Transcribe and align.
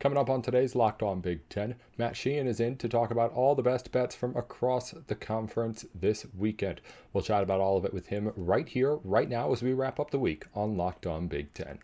Coming 0.00 0.16
up 0.18 0.30
on 0.30 0.42
today's 0.42 0.76
Locked 0.76 1.02
On 1.02 1.20
Big 1.20 1.48
Ten, 1.48 1.74
Matt 1.96 2.16
Sheehan 2.16 2.46
is 2.46 2.60
in 2.60 2.76
to 2.76 2.88
talk 2.88 3.10
about 3.10 3.32
all 3.32 3.56
the 3.56 3.64
best 3.64 3.90
bets 3.90 4.14
from 4.14 4.36
across 4.36 4.92
the 4.92 5.16
conference 5.16 5.84
this 5.92 6.24
weekend. 6.36 6.80
We'll 7.12 7.24
chat 7.24 7.42
about 7.42 7.60
all 7.60 7.76
of 7.76 7.84
it 7.84 7.92
with 7.92 8.06
him 8.06 8.30
right 8.36 8.68
here, 8.68 8.98
right 9.02 9.28
now, 9.28 9.50
as 9.50 9.60
we 9.60 9.72
wrap 9.72 9.98
up 9.98 10.12
the 10.12 10.20
week 10.20 10.46
on 10.54 10.76
Locked 10.76 11.04
On 11.04 11.26
Big 11.26 11.52
Ten. 11.52 11.80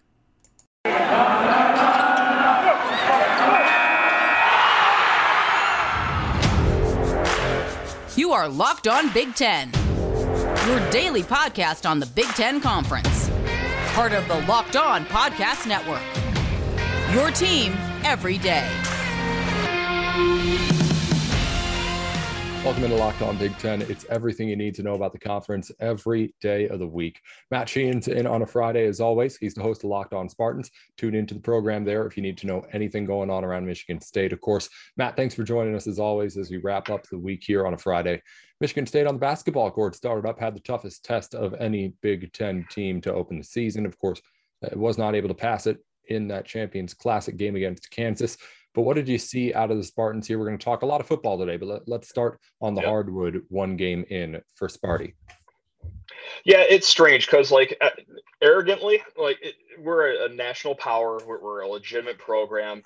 You 8.16 8.30
are 8.30 8.48
Locked 8.48 8.86
On 8.86 9.12
Big 9.12 9.34
Ten, 9.34 9.72
your 10.68 10.90
daily 10.90 11.24
podcast 11.24 11.84
on 11.84 11.98
the 11.98 12.06
Big 12.06 12.26
Ten 12.26 12.60
Conference, 12.60 13.28
part 13.88 14.12
of 14.12 14.28
the 14.28 14.40
Locked 14.42 14.76
On 14.76 15.04
Podcast 15.06 15.66
Network. 15.66 16.00
Your 17.12 17.32
team 17.32 17.76
every 18.04 18.38
day. 18.38 18.68
Welcome 22.64 22.84
into 22.84 22.96
Locked 22.96 23.20
On 23.20 23.36
Big 23.36 23.58
Ten. 23.58 23.82
It's 23.82 24.06
everything 24.08 24.48
you 24.48 24.56
need 24.56 24.74
to 24.76 24.82
know 24.82 24.94
about 24.94 25.12
the 25.12 25.18
conference 25.18 25.70
every 25.80 26.34
day 26.40 26.66
of 26.68 26.78
the 26.78 26.86
week. 26.86 27.20
Matt 27.50 27.68
Sheehan's 27.68 28.08
in 28.08 28.26
on 28.26 28.40
a 28.40 28.46
Friday 28.46 28.86
as 28.86 29.00
always. 29.00 29.36
He's 29.36 29.52
the 29.52 29.62
host 29.62 29.84
of 29.84 29.90
Locked 29.90 30.14
On 30.14 30.30
Spartans. 30.30 30.70
Tune 30.96 31.14
into 31.14 31.34
the 31.34 31.40
program 31.40 31.84
there 31.84 32.06
if 32.06 32.16
you 32.16 32.22
need 32.22 32.38
to 32.38 32.46
know 32.46 32.64
anything 32.72 33.04
going 33.04 33.28
on 33.28 33.44
around 33.44 33.66
Michigan 33.66 34.00
State. 34.00 34.32
Of 34.32 34.40
course, 34.40 34.70
Matt, 34.96 35.14
thanks 35.14 35.34
for 35.34 35.42
joining 35.42 35.74
us 35.74 35.86
as 35.86 35.98
always 35.98 36.38
as 36.38 36.50
we 36.50 36.56
wrap 36.56 36.88
up 36.88 37.06
the 37.06 37.18
week 37.18 37.42
here 37.44 37.66
on 37.66 37.74
a 37.74 37.78
Friday. 37.78 38.22
Michigan 38.62 38.86
State 38.86 39.06
on 39.06 39.16
the 39.16 39.20
basketball 39.20 39.70
court 39.70 39.94
started 39.94 40.26
up, 40.26 40.40
had 40.40 40.56
the 40.56 40.60
toughest 40.60 41.04
test 41.04 41.34
of 41.34 41.52
any 41.60 41.92
Big 42.00 42.32
Ten 42.32 42.64
team 42.70 43.02
to 43.02 43.12
open 43.12 43.36
the 43.36 43.44
season. 43.44 43.84
Of 43.84 43.98
course, 43.98 44.22
it 44.62 44.74
was 44.74 44.96
not 44.96 45.14
able 45.14 45.28
to 45.28 45.34
pass 45.34 45.66
it 45.66 45.84
in 46.08 46.28
that 46.28 46.44
Champions 46.44 46.94
Classic 46.94 47.36
game 47.36 47.56
against 47.56 47.90
Kansas. 47.90 48.36
But 48.74 48.82
what 48.82 48.96
did 48.96 49.08
you 49.08 49.18
see 49.18 49.54
out 49.54 49.70
of 49.70 49.76
the 49.76 49.84
Spartans 49.84 50.26
here? 50.26 50.38
We're 50.38 50.46
going 50.46 50.58
to 50.58 50.64
talk 50.64 50.82
a 50.82 50.86
lot 50.86 51.00
of 51.00 51.06
football 51.06 51.38
today, 51.38 51.56
but 51.56 51.86
let, 51.86 52.00
us 52.02 52.08
start 52.08 52.40
on 52.60 52.74
the 52.74 52.80
yep. 52.80 52.90
hardwood 52.90 53.42
one 53.48 53.76
game 53.76 54.04
in 54.10 54.40
for 54.56 54.68
Sparty. 54.68 55.14
Yeah, 56.44 56.64
it's 56.68 56.88
strange 56.88 57.26
because, 57.26 57.52
like, 57.52 57.76
uh, 57.80 57.90
arrogantly, 58.42 59.02
like, 59.16 59.38
it, 59.42 59.54
we're 59.78 60.24
a, 60.24 60.28
national 60.28 60.74
power, 60.74 61.20
we're, 61.24 61.40
we're, 61.40 61.60
a 61.60 61.68
legitimate 61.68 62.18
program, 62.18 62.82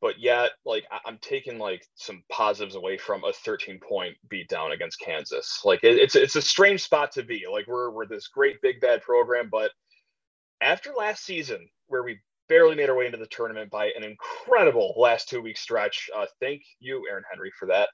but 0.00 0.18
yet, 0.18 0.52
like, 0.64 0.86
I, 0.90 1.08
am 1.08 1.18
taking 1.20 1.58
like 1.58 1.86
some 1.94 2.22
positives 2.30 2.74
away 2.74 2.96
from 2.96 3.24
a 3.24 3.32
13 3.32 3.78
point 3.80 4.16
beatdown 4.32 4.72
against 4.72 5.00
Kansas. 5.00 5.60
Like, 5.64 5.80
it, 5.84 5.98
it's 5.98 6.16
it's 6.16 6.36
a 6.36 6.42
strange 6.42 6.82
spot 6.82 7.12
to 7.12 7.22
be. 7.22 7.44
Like, 7.50 7.66
we're 7.66 7.90
we're 7.90 8.06
this 8.06 8.28
great 8.28 8.60
big 8.62 8.80
bad 8.80 9.02
program, 9.02 9.48
but 9.50 9.70
after 10.60 10.92
last 10.92 11.24
season 11.24 11.68
where 11.86 12.02
we 12.02 12.18
barely 12.48 12.74
made 12.74 12.88
our 12.88 12.96
way 12.96 13.06
into 13.06 13.18
the 13.18 13.26
tournament 13.26 13.70
by 13.70 13.86
an 13.96 14.04
incredible 14.04 14.94
last 14.96 15.28
two 15.28 15.40
week 15.40 15.56
stretch. 15.56 16.08
Uh, 16.14 16.26
thank 16.40 16.62
you, 16.80 17.04
Aaron 17.10 17.24
Henry, 17.30 17.52
for 17.58 17.66
that. 17.66 17.88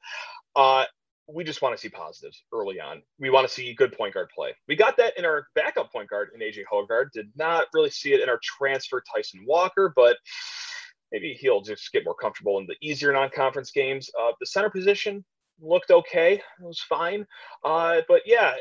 Uh, 0.57 0.85
we 1.27 1.45
just 1.45 1.63
want 1.63 1.75
to 1.75 1.81
see 1.81 1.89
positives 1.89 2.45
early 2.53 2.81
on. 2.81 3.03
We 3.19 3.31
want 3.31 3.49
to 3.49 3.53
see 3.53 3.73
good 3.75 3.97
point 3.97 4.15
guard 4.15 4.29
play. 4.35 4.53
We 4.69 4.77
got 4.77 4.97
that 4.99 5.17
in 5.19 5.25
our 5.25 5.47
backup 5.55 5.91
point 5.91 6.11
guard 6.11 6.31
in 6.35 6.41
AJ 6.41 6.65
Hoggard. 6.71 7.13
Did 7.13 7.31
not 7.37 7.67
really 7.73 7.91
see 7.91 8.13
it 8.13 8.21
in 8.21 8.29
our 8.29 8.41
transfer 8.43 9.03
Tyson 9.15 9.45
Walker, 9.47 9.93
but 9.97 10.17
maybe 11.13 11.37
he'll 11.41 11.63
just 11.63 11.93
get 11.93 12.05
more 12.05 12.15
comfortable 12.15 12.59
in 12.59 12.67
the 12.67 12.77
easier 12.83 13.13
non-conference 13.13 13.71
games. 13.71 14.11
Uh, 14.21 14.33
the 14.39 14.47
center 14.47 14.69
position 14.69 15.25
looked 15.61 15.91
okay. 15.91 16.35
It 16.35 16.43
was 16.61 16.81
fine. 16.81 17.27
Uh, 17.65 18.03
but 18.07 18.23
yeah, 18.27 18.55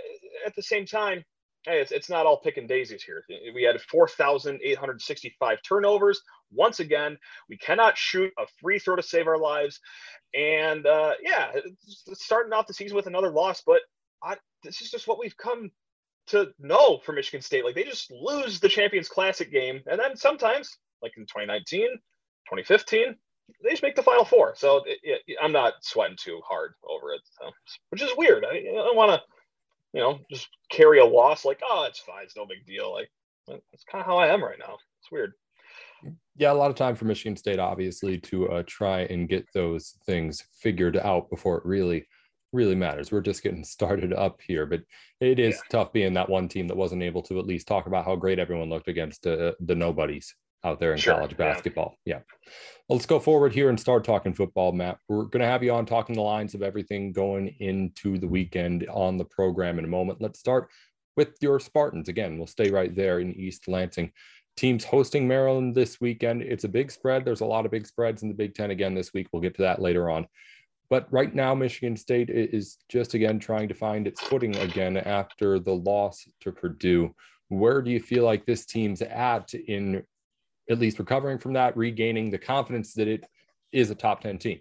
at 0.45 0.55
the 0.55 0.63
same 0.63 0.85
time, 0.85 1.23
hey, 1.65 1.79
it's, 1.79 1.91
it's 1.91 2.09
not 2.09 2.25
all 2.25 2.37
pick 2.37 2.57
and 2.57 2.67
daisies 2.67 3.03
here. 3.03 3.23
We 3.53 3.63
had 3.63 3.79
4,865 3.81 5.57
turnovers. 5.63 6.21
Once 6.51 6.79
again, 6.79 7.17
we 7.49 7.57
cannot 7.57 7.97
shoot 7.97 8.31
a 8.37 8.45
free 8.61 8.79
throw 8.79 8.95
to 8.95 9.03
save 9.03 9.27
our 9.27 9.37
lives. 9.37 9.79
And 10.33 10.85
uh, 10.85 11.13
yeah, 11.21 11.51
starting 12.13 12.53
off 12.53 12.67
the 12.67 12.73
season 12.73 12.95
with 12.95 13.07
another 13.07 13.31
loss, 13.31 13.63
but 13.65 13.81
I, 14.21 14.35
this 14.63 14.81
is 14.81 14.91
just 14.91 15.07
what 15.07 15.19
we've 15.19 15.37
come 15.37 15.71
to 16.27 16.51
know 16.59 16.99
for 17.05 17.11
Michigan 17.13 17.41
State. 17.41 17.65
Like 17.65 17.75
they 17.75 17.83
just 17.83 18.11
lose 18.11 18.59
the 18.59 18.69
Champions 18.69 19.09
Classic 19.09 19.51
game. 19.51 19.81
And 19.87 19.99
then 19.99 20.15
sometimes, 20.15 20.77
like 21.01 21.13
in 21.17 21.23
2019, 21.23 21.87
2015, 21.89 23.15
they 23.63 23.69
just 23.69 23.83
make 23.83 23.95
the 23.95 24.03
Final 24.03 24.25
Four. 24.25 24.53
So 24.55 24.83
it, 24.85 24.99
it, 25.03 25.37
I'm 25.41 25.51
not 25.51 25.73
sweating 25.81 26.17
too 26.17 26.41
hard 26.47 26.73
over 26.87 27.13
it, 27.13 27.21
so, 27.39 27.51
which 27.89 28.01
is 28.01 28.11
weird. 28.17 28.45
I, 28.45 28.57
I 28.57 28.73
don't 28.73 28.95
want 28.95 29.11
to 29.11 29.21
you 29.93 30.01
know, 30.01 30.19
just 30.31 30.47
carry 30.71 30.99
a 30.99 31.05
loss 31.05 31.45
like, 31.45 31.61
oh, 31.69 31.85
it's 31.87 31.99
fine, 31.99 32.23
it's 32.23 32.35
no 32.35 32.45
big 32.45 32.65
deal. 32.65 32.91
Like 32.91 33.09
that's 33.47 33.83
kind 33.89 34.01
of 34.01 34.05
how 34.05 34.17
I 34.17 34.27
am 34.27 34.43
right 34.43 34.59
now. 34.59 34.77
It's 35.01 35.11
weird. 35.11 35.33
Yeah, 36.35 36.51
a 36.51 36.53
lot 36.53 36.71
of 36.71 36.75
time 36.75 36.95
for 36.95 37.05
Michigan 37.05 37.37
State, 37.37 37.59
obviously, 37.59 38.17
to 38.19 38.49
uh, 38.49 38.63
try 38.65 39.01
and 39.01 39.29
get 39.29 39.45
those 39.53 39.97
things 40.05 40.43
figured 40.59 40.97
out 40.97 41.29
before 41.29 41.57
it 41.57 41.65
really, 41.65 42.07
really 42.51 42.75
matters. 42.75 43.11
We're 43.11 43.21
just 43.21 43.43
getting 43.43 43.63
started 43.63 44.13
up 44.13 44.39
here, 44.45 44.65
but 44.65 44.81
it 45.21 45.39
is 45.39 45.55
yeah. 45.55 45.61
tough 45.69 45.93
being 45.93 46.13
that 46.15 46.29
one 46.29 46.47
team 46.47 46.67
that 46.67 46.77
wasn't 46.77 47.03
able 47.03 47.21
to 47.23 47.39
at 47.39 47.45
least 47.45 47.67
talk 47.67 47.85
about 47.85 48.05
how 48.05 48.15
great 48.15 48.39
everyone 48.39 48.69
looked 48.69 48.87
against 48.87 49.27
uh, 49.27 49.53
the 49.59 49.75
nobodies 49.75 50.35
out 50.63 50.79
there 50.79 50.93
in 50.93 50.97
sure, 50.97 51.15
college 51.15 51.37
basketball. 51.37 51.97
Yeah. 52.05 52.15
yeah. 52.15 52.21
Well, 52.87 52.97
let's 52.97 53.05
go 53.05 53.19
forward 53.19 53.53
here 53.53 53.69
and 53.69 53.79
start 53.79 54.03
talking 54.03 54.33
football, 54.33 54.71
Matt. 54.71 54.97
We're 55.07 55.23
going 55.23 55.41
to 55.41 55.47
have 55.47 55.63
you 55.63 55.73
on 55.73 55.85
talking 55.85 56.15
the 56.15 56.21
lines 56.21 56.53
of 56.53 56.61
everything 56.61 57.11
going 57.13 57.55
into 57.59 58.17
the 58.17 58.27
weekend 58.27 58.85
on 58.89 59.17
the 59.17 59.25
program 59.25 59.79
in 59.79 59.85
a 59.85 59.89
moment. 59.89 60.21
Let's 60.21 60.39
start 60.39 60.69
with 61.15 61.35
your 61.41 61.59
Spartans. 61.59 62.09
Again, 62.09 62.37
we'll 62.37 62.47
stay 62.47 62.69
right 62.71 62.93
there 62.95 63.19
in 63.19 63.33
East 63.33 63.67
Lansing. 63.67 64.11
Teams 64.55 64.83
hosting 64.83 65.27
Maryland 65.27 65.73
this 65.73 65.99
weekend. 65.99 66.43
It's 66.43 66.65
a 66.65 66.69
big 66.69 66.91
spread. 66.91 67.25
There's 67.25 67.41
a 67.41 67.45
lot 67.45 67.65
of 67.65 67.71
big 67.71 67.87
spreads 67.87 68.21
in 68.21 68.27
the 68.27 68.35
Big 68.35 68.53
Ten 68.53 68.71
again 68.71 68.93
this 68.93 69.13
week. 69.13 69.27
We'll 69.31 69.41
get 69.41 69.55
to 69.55 69.63
that 69.63 69.81
later 69.81 70.09
on. 70.09 70.27
But 70.89 71.07
right 71.11 71.33
now, 71.33 71.55
Michigan 71.55 71.97
State 71.97 72.29
is 72.29 72.77
just 72.89 73.15
again 73.15 73.39
trying 73.39 73.67
to 73.69 73.73
find 73.73 74.05
its 74.05 74.21
footing 74.21 74.55
again 74.57 74.97
after 74.97 75.57
the 75.57 75.73
loss 75.73 76.27
to 76.41 76.51
Purdue. 76.51 77.15
Where 77.47 77.81
do 77.81 77.89
you 77.89 77.99
feel 77.99 78.25
like 78.25 78.45
this 78.45 78.65
team's 78.65 79.01
at 79.01 79.53
in 79.53 80.03
at 80.69 80.79
least 80.79 80.99
recovering 80.99 81.37
from 81.37 81.53
that, 81.53 81.75
regaining 81.75 82.29
the 82.29 82.37
confidence 82.37 82.93
that 82.93 83.07
it 83.07 83.25
is 83.71 83.89
a 83.89 83.95
top 83.95 84.21
10 84.21 84.37
team. 84.37 84.59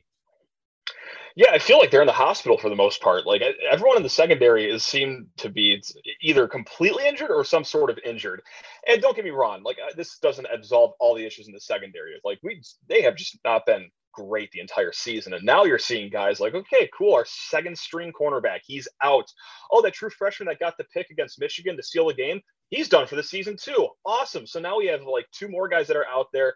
Yeah, 1.34 1.50
I 1.50 1.58
feel 1.58 1.78
like 1.78 1.90
they're 1.90 2.02
in 2.02 2.06
the 2.06 2.12
hospital 2.12 2.58
for 2.58 2.68
the 2.68 2.76
most 2.76 3.00
part. 3.00 3.26
Like 3.26 3.42
everyone 3.70 3.96
in 3.96 4.02
the 4.02 4.08
secondary 4.08 4.70
is 4.70 4.84
seemed 4.84 5.28
to 5.38 5.48
be 5.48 5.82
either 6.20 6.46
completely 6.46 7.06
injured 7.06 7.30
or 7.30 7.42
some 7.42 7.64
sort 7.64 7.88
of 7.88 7.98
injured. 8.04 8.42
And 8.86 9.00
don't 9.00 9.16
get 9.16 9.24
me 9.24 9.30
wrong, 9.30 9.62
like 9.62 9.78
uh, 9.78 9.94
this 9.96 10.18
doesn't 10.18 10.46
absolve 10.52 10.92
all 11.00 11.14
the 11.14 11.24
issues 11.24 11.46
in 11.46 11.54
the 11.54 11.60
secondary. 11.60 12.20
Like 12.22 12.38
we, 12.42 12.60
they 12.88 13.00
have 13.02 13.16
just 13.16 13.38
not 13.44 13.64
been 13.64 13.88
great 14.12 14.50
the 14.50 14.60
entire 14.60 14.92
season. 14.92 15.32
And 15.32 15.44
now 15.44 15.64
you're 15.64 15.78
seeing 15.78 16.10
guys 16.10 16.38
like, 16.38 16.54
okay, 16.54 16.88
cool, 16.96 17.14
our 17.14 17.24
second 17.26 17.78
string 17.78 18.12
cornerback, 18.12 18.60
he's 18.64 18.86
out. 19.02 19.26
Oh, 19.70 19.80
that 19.82 19.94
true 19.94 20.10
freshman 20.10 20.48
that 20.48 20.60
got 20.60 20.76
the 20.76 20.84
pick 20.84 21.08
against 21.10 21.40
Michigan 21.40 21.76
to 21.76 21.82
seal 21.82 22.08
the 22.08 22.14
game, 22.14 22.42
he's 22.72 22.88
done 22.88 23.06
for 23.06 23.14
the 23.16 23.22
season 23.22 23.56
too. 23.56 23.88
Awesome. 24.04 24.46
So 24.46 24.58
now 24.58 24.78
we 24.78 24.86
have 24.86 25.02
like 25.02 25.26
two 25.30 25.48
more 25.48 25.68
guys 25.68 25.86
that 25.86 25.96
are 25.96 26.08
out 26.08 26.26
there. 26.32 26.54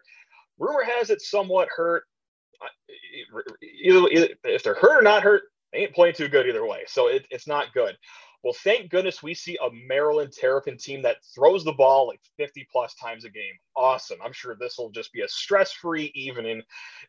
Rumor 0.59 0.83
has 0.83 1.09
it 1.09 1.21
somewhat 1.21 1.69
hurt. 1.73 2.03
Either, 3.83 4.07
either 4.09 4.29
if 4.43 4.63
they're 4.63 4.73
hurt 4.73 4.99
or 4.99 5.03
not 5.03 5.23
hurt, 5.23 5.43
they 5.71 5.79
ain't 5.79 5.93
playing 5.93 6.15
too 6.15 6.27
good 6.27 6.47
either 6.47 6.65
way. 6.65 6.83
So 6.87 7.07
it, 7.07 7.25
it's 7.29 7.47
not 7.47 7.71
good. 7.73 7.95
Well, 8.43 8.55
thank 8.63 8.89
goodness 8.89 9.21
we 9.21 9.33
see 9.33 9.57
a 9.57 9.69
Maryland 9.87 10.31
Terrapin 10.31 10.77
team 10.77 11.01
that 11.03 11.17
throws 11.35 11.63
the 11.63 11.73
ball 11.73 12.07
like 12.07 12.21
50 12.37 12.67
plus 12.71 12.95
times 12.95 13.25
a 13.25 13.29
game. 13.29 13.53
Awesome. 13.75 14.19
I'm 14.23 14.33
sure 14.33 14.55
this 14.55 14.77
will 14.77 14.89
just 14.89 15.11
be 15.11 15.21
a 15.21 15.27
stress 15.27 15.71
free 15.71 16.11
evening 16.15 16.61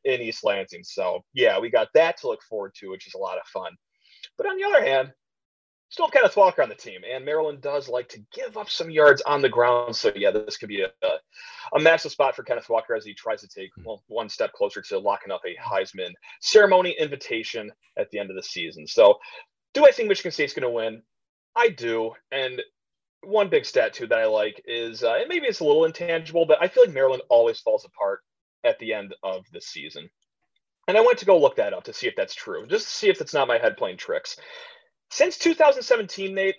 in 0.04 0.20
East 0.20 0.44
Lansing. 0.44 0.84
So, 0.84 1.24
yeah, 1.34 1.58
we 1.58 1.70
got 1.70 1.88
that 1.94 2.18
to 2.18 2.28
look 2.28 2.42
forward 2.42 2.74
to, 2.76 2.90
which 2.90 3.06
is 3.06 3.14
a 3.14 3.18
lot 3.18 3.38
of 3.38 3.46
fun. 3.46 3.72
But 4.36 4.46
on 4.46 4.56
the 4.58 4.64
other 4.64 4.84
hand, 4.84 5.12
still 5.88 6.06
have 6.06 6.12
Kenneth 6.12 6.36
Walker 6.36 6.62
on 6.62 6.68
the 6.68 6.74
team, 6.74 7.00
and 7.10 7.24
Maryland 7.24 7.60
does 7.60 7.88
like 7.88 8.08
to 8.10 8.20
give 8.32 8.56
up 8.56 8.68
some 8.68 8.90
yards 8.90 9.22
on 9.22 9.40
the 9.40 9.48
ground. 9.48 9.96
So 9.96 10.12
yeah, 10.14 10.30
this 10.30 10.56
could 10.56 10.68
be 10.68 10.82
a, 10.82 10.90
a 11.74 11.80
massive 11.80 12.12
spot 12.12 12.36
for 12.36 12.42
Kenneth 12.42 12.68
Walker 12.68 12.94
as 12.94 13.04
he 13.04 13.14
tries 13.14 13.40
to 13.40 13.48
take 13.48 13.70
well, 13.84 14.02
one 14.08 14.28
step 14.28 14.52
closer 14.52 14.82
to 14.82 14.98
locking 14.98 15.32
up 15.32 15.42
a 15.46 15.56
Heisman 15.60 16.12
ceremony 16.40 16.94
invitation 16.98 17.70
at 17.96 18.10
the 18.10 18.18
end 18.18 18.30
of 18.30 18.36
the 18.36 18.42
season. 18.42 18.86
So, 18.86 19.18
do 19.74 19.86
I 19.86 19.90
think 19.90 20.08
Michigan 20.08 20.32
State's 20.32 20.54
going 20.54 20.62
to 20.62 20.70
win? 20.70 21.02
I 21.56 21.68
do, 21.70 22.12
and 22.30 22.60
one 23.24 23.48
big 23.48 23.64
stat 23.64 23.94
too 23.94 24.06
that 24.06 24.18
I 24.18 24.26
like 24.26 24.62
is, 24.66 25.02
uh, 25.02 25.14
and 25.14 25.28
maybe 25.28 25.46
it's 25.46 25.60
a 25.60 25.64
little 25.64 25.84
intangible, 25.86 26.46
but 26.46 26.58
I 26.60 26.68
feel 26.68 26.84
like 26.84 26.94
Maryland 26.94 27.22
always 27.28 27.60
falls 27.60 27.84
apart 27.84 28.20
at 28.64 28.78
the 28.78 28.92
end 28.92 29.14
of 29.22 29.44
the 29.52 29.60
season. 29.60 30.08
And 30.86 30.96
I 30.96 31.02
went 31.02 31.18
to 31.18 31.26
go 31.26 31.38
look 31.38 31.56
that 31.56 31.74
up 31.74 31.84
to 31.84 31.92
see 31.92 32.06
if 32.06 32.16
that's 32.16 32.34
true, 32.34 32.66
just 32.66 32.86
to 32.86 32.90
see 32.90 33.10
if 33.10 33.20
it's 33.20 33.34
not 33.34 33.48
my 33.48 33.58
head 33.58 33.76
playing 33.76 33.98
tricks 33.98 34.36
since 35.10 35.38
2017, 35.38 36.34
Nate, 36.34 36.56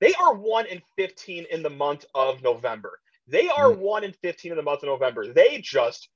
they 0.00 0.12
are 0.14 0.34
1 0.34 0.66
in 0.66 0.82
15 0.96 1.46
in 1.50 1.62
the 1.62 1.70
month 1.70 2.04
of 2.14 2.42
November. 2.42 2.98
They 3.26 3.48
are 3.48 3.70
mm. 3.70 3.78
1 3.78 4.04
in 4.04 4.12
15 4.12 4.52
in 4.52 4.56
the 4.56 4.62
month 4.62 4.82
of 4.82 4.88
November. 4.88 5.32
They 5.32 5.60
just 5.62 6.08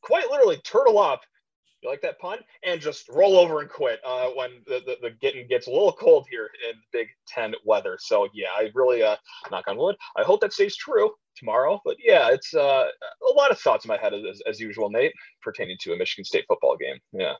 quite 0.00 0.30
literally 0.30 0.58
turtle 0.58 0.98
up 0.98 1.22
You 1.82 1.90
like 1.90 2.02
that 2.02 2.20
pun? 2.20 2.38
And 2.62 2.80
just 2.80 3.08
roll 3.08 3.36
over 3.36 3.60
and 3.60 3.68
quit 3.68 4.00
uh, 4.06 4.28
when 4.36 4.62
the, 4.66 4.80
the, 4.86 4.96
the, 5.02 5.10
getting 5.20 5.48
gets 5.48 5.66
a 5.66 5.70
little 5.70 5.92
cold 5.92 6.26
here 6.30 6.48
in 6.68 6.76
Big 6.92 7.08
Ten 7.26 7.54
weather. 7.64 7.98
So 8.00 8.28
yeah, 8.32 8.48
I 8.56 8.70
really 8.74 9.02
uh, 9.02 9.16
knock 9.50 9.64
on 9.66 9.76
wood. 9.76 9.96
I 10.16 10.22
hope 10.22 10.40
that 10.42 10.52
stays 10.52 10.76
true 10.76 11.10
tomorrow. 11.36 11.80
But 11.84 11.96
yeah, 11.98 12.30
it's 12.30 12.54
uh, 12.54 12.86
a 13.28 13.32
lot 13.34 13.50
of 13.50 13.58
thoughts 13.58 13.84
in 13.84 13.88
my 13.88 13.98
head 13.98 14.14
as, 14.14 14.40
as 14.46 14.60
usual, 14.60 14.90
Nate, 14.90 15.12
pertaining 15.42 15.76
to 15.80 15.92
a 15.92 15.96
Michigan 15.96 16.24
State 16.24 16.44
football 16.46 16.76
game. 16.76 16.98
Yeah. 17.12 17.34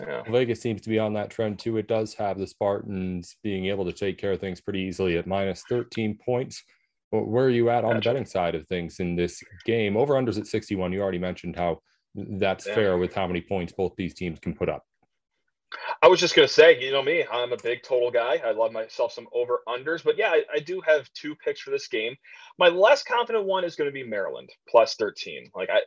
Yeah. 0.00 0.22
Vegas 0.30 0.60
seems 0.60 0.80
to 0.82 0.88
be 0.88 0.98
on 0.98 1.12
that 1.14 1.30
trend 1.30 1.58
too. 1.58 1.76
It 1.76 1.86
does 1.86 2.14
have 2.14 2.38
the 2.38 2.46
Spartans 2.46 3.36
being 3.42 3.66
able 3.66 3.84
to 3.84 3.92
take 3.92 4.18
care 4.18 4.32
of 4.32 4.40
things 4.40 4.60
pretty 4.60 4.80
easily 4.80 5.18
at 5.18 5.26
minus 5.26 5.64
13 5.68 6.18
points. 6.24 6.62
But 7.10 7.28
where 7.28 7.44
are 7.44 7.50
you 7.50 7.68
at 7.68 7.84
on 7.84 7.94
gotcha. 7.94 8.08
the 8.08 8.14
betting 8.14 8.26
side 8.26 8.54
of 8.54 8.66
things 8.68 9.00
in 9.00 9.16
this 9.16 9.42
game? 9.66 9.98
Over 9.98 10.14
unders 10.14 10.38
at 10.38 10.46
61. 10.46 10.92
You 10.92 11.02
already 11.02 11.18
mentioned 11.18 11.56
how 11.56 11.80
that's 12.14 12.66
yeah. 12.66 12.74
fair 12.74 12.98
with 12.98 13.14
how 13.14 13.26
many 13.26 13.42
points 13.42 13.74
both 13.76 13.92
these 13.96 14.14
teams 14.14 14.38
can 14.38 14.54
put 14.54 14.70
up. 14.70 14.82
I 16.02 16.08
was 16.08 16.20
just 16.20 16.34
going 16.34 16.46
to 16.46 16.52
say, 16.52 16.82
you 16.82 16.90
know 16.90 17.02
me, 17.02 17.24
I'm 17.30 17.52
a 17.52 17.56
big 17.62 17.82
total 17.82 18.10
guy. 18.10 18.40
I 18.44 18.52
love 18.52 18.72
myself 18.72 19.12
some 19.12 19.26
over 19.32 19.60
unders, 19.68 20.04
but 20.04 20.18
yeah, 20.18 20.30
I, 20.30 20.42
I, 20.54 20.58
do 20.58 20.82
have 20.86 21.08
two 21.14 21.34
picks 21.36 21.60
for 21.60 21.70
this 21.70 21.88
game. 21.88 22.14
My 22.58 22.68
less 22.68 23.02
confident 23.02 23.46
one 23.46 23.64
is 23.64 23.74
going 23.74 23.88
to 23.88 23.94
be 23.94 24.04
Maryland 24.04 24.50
plus 24.68 24.96
13. 24.96 25.50
Like 25.54 25.70
I, 25.70 25.80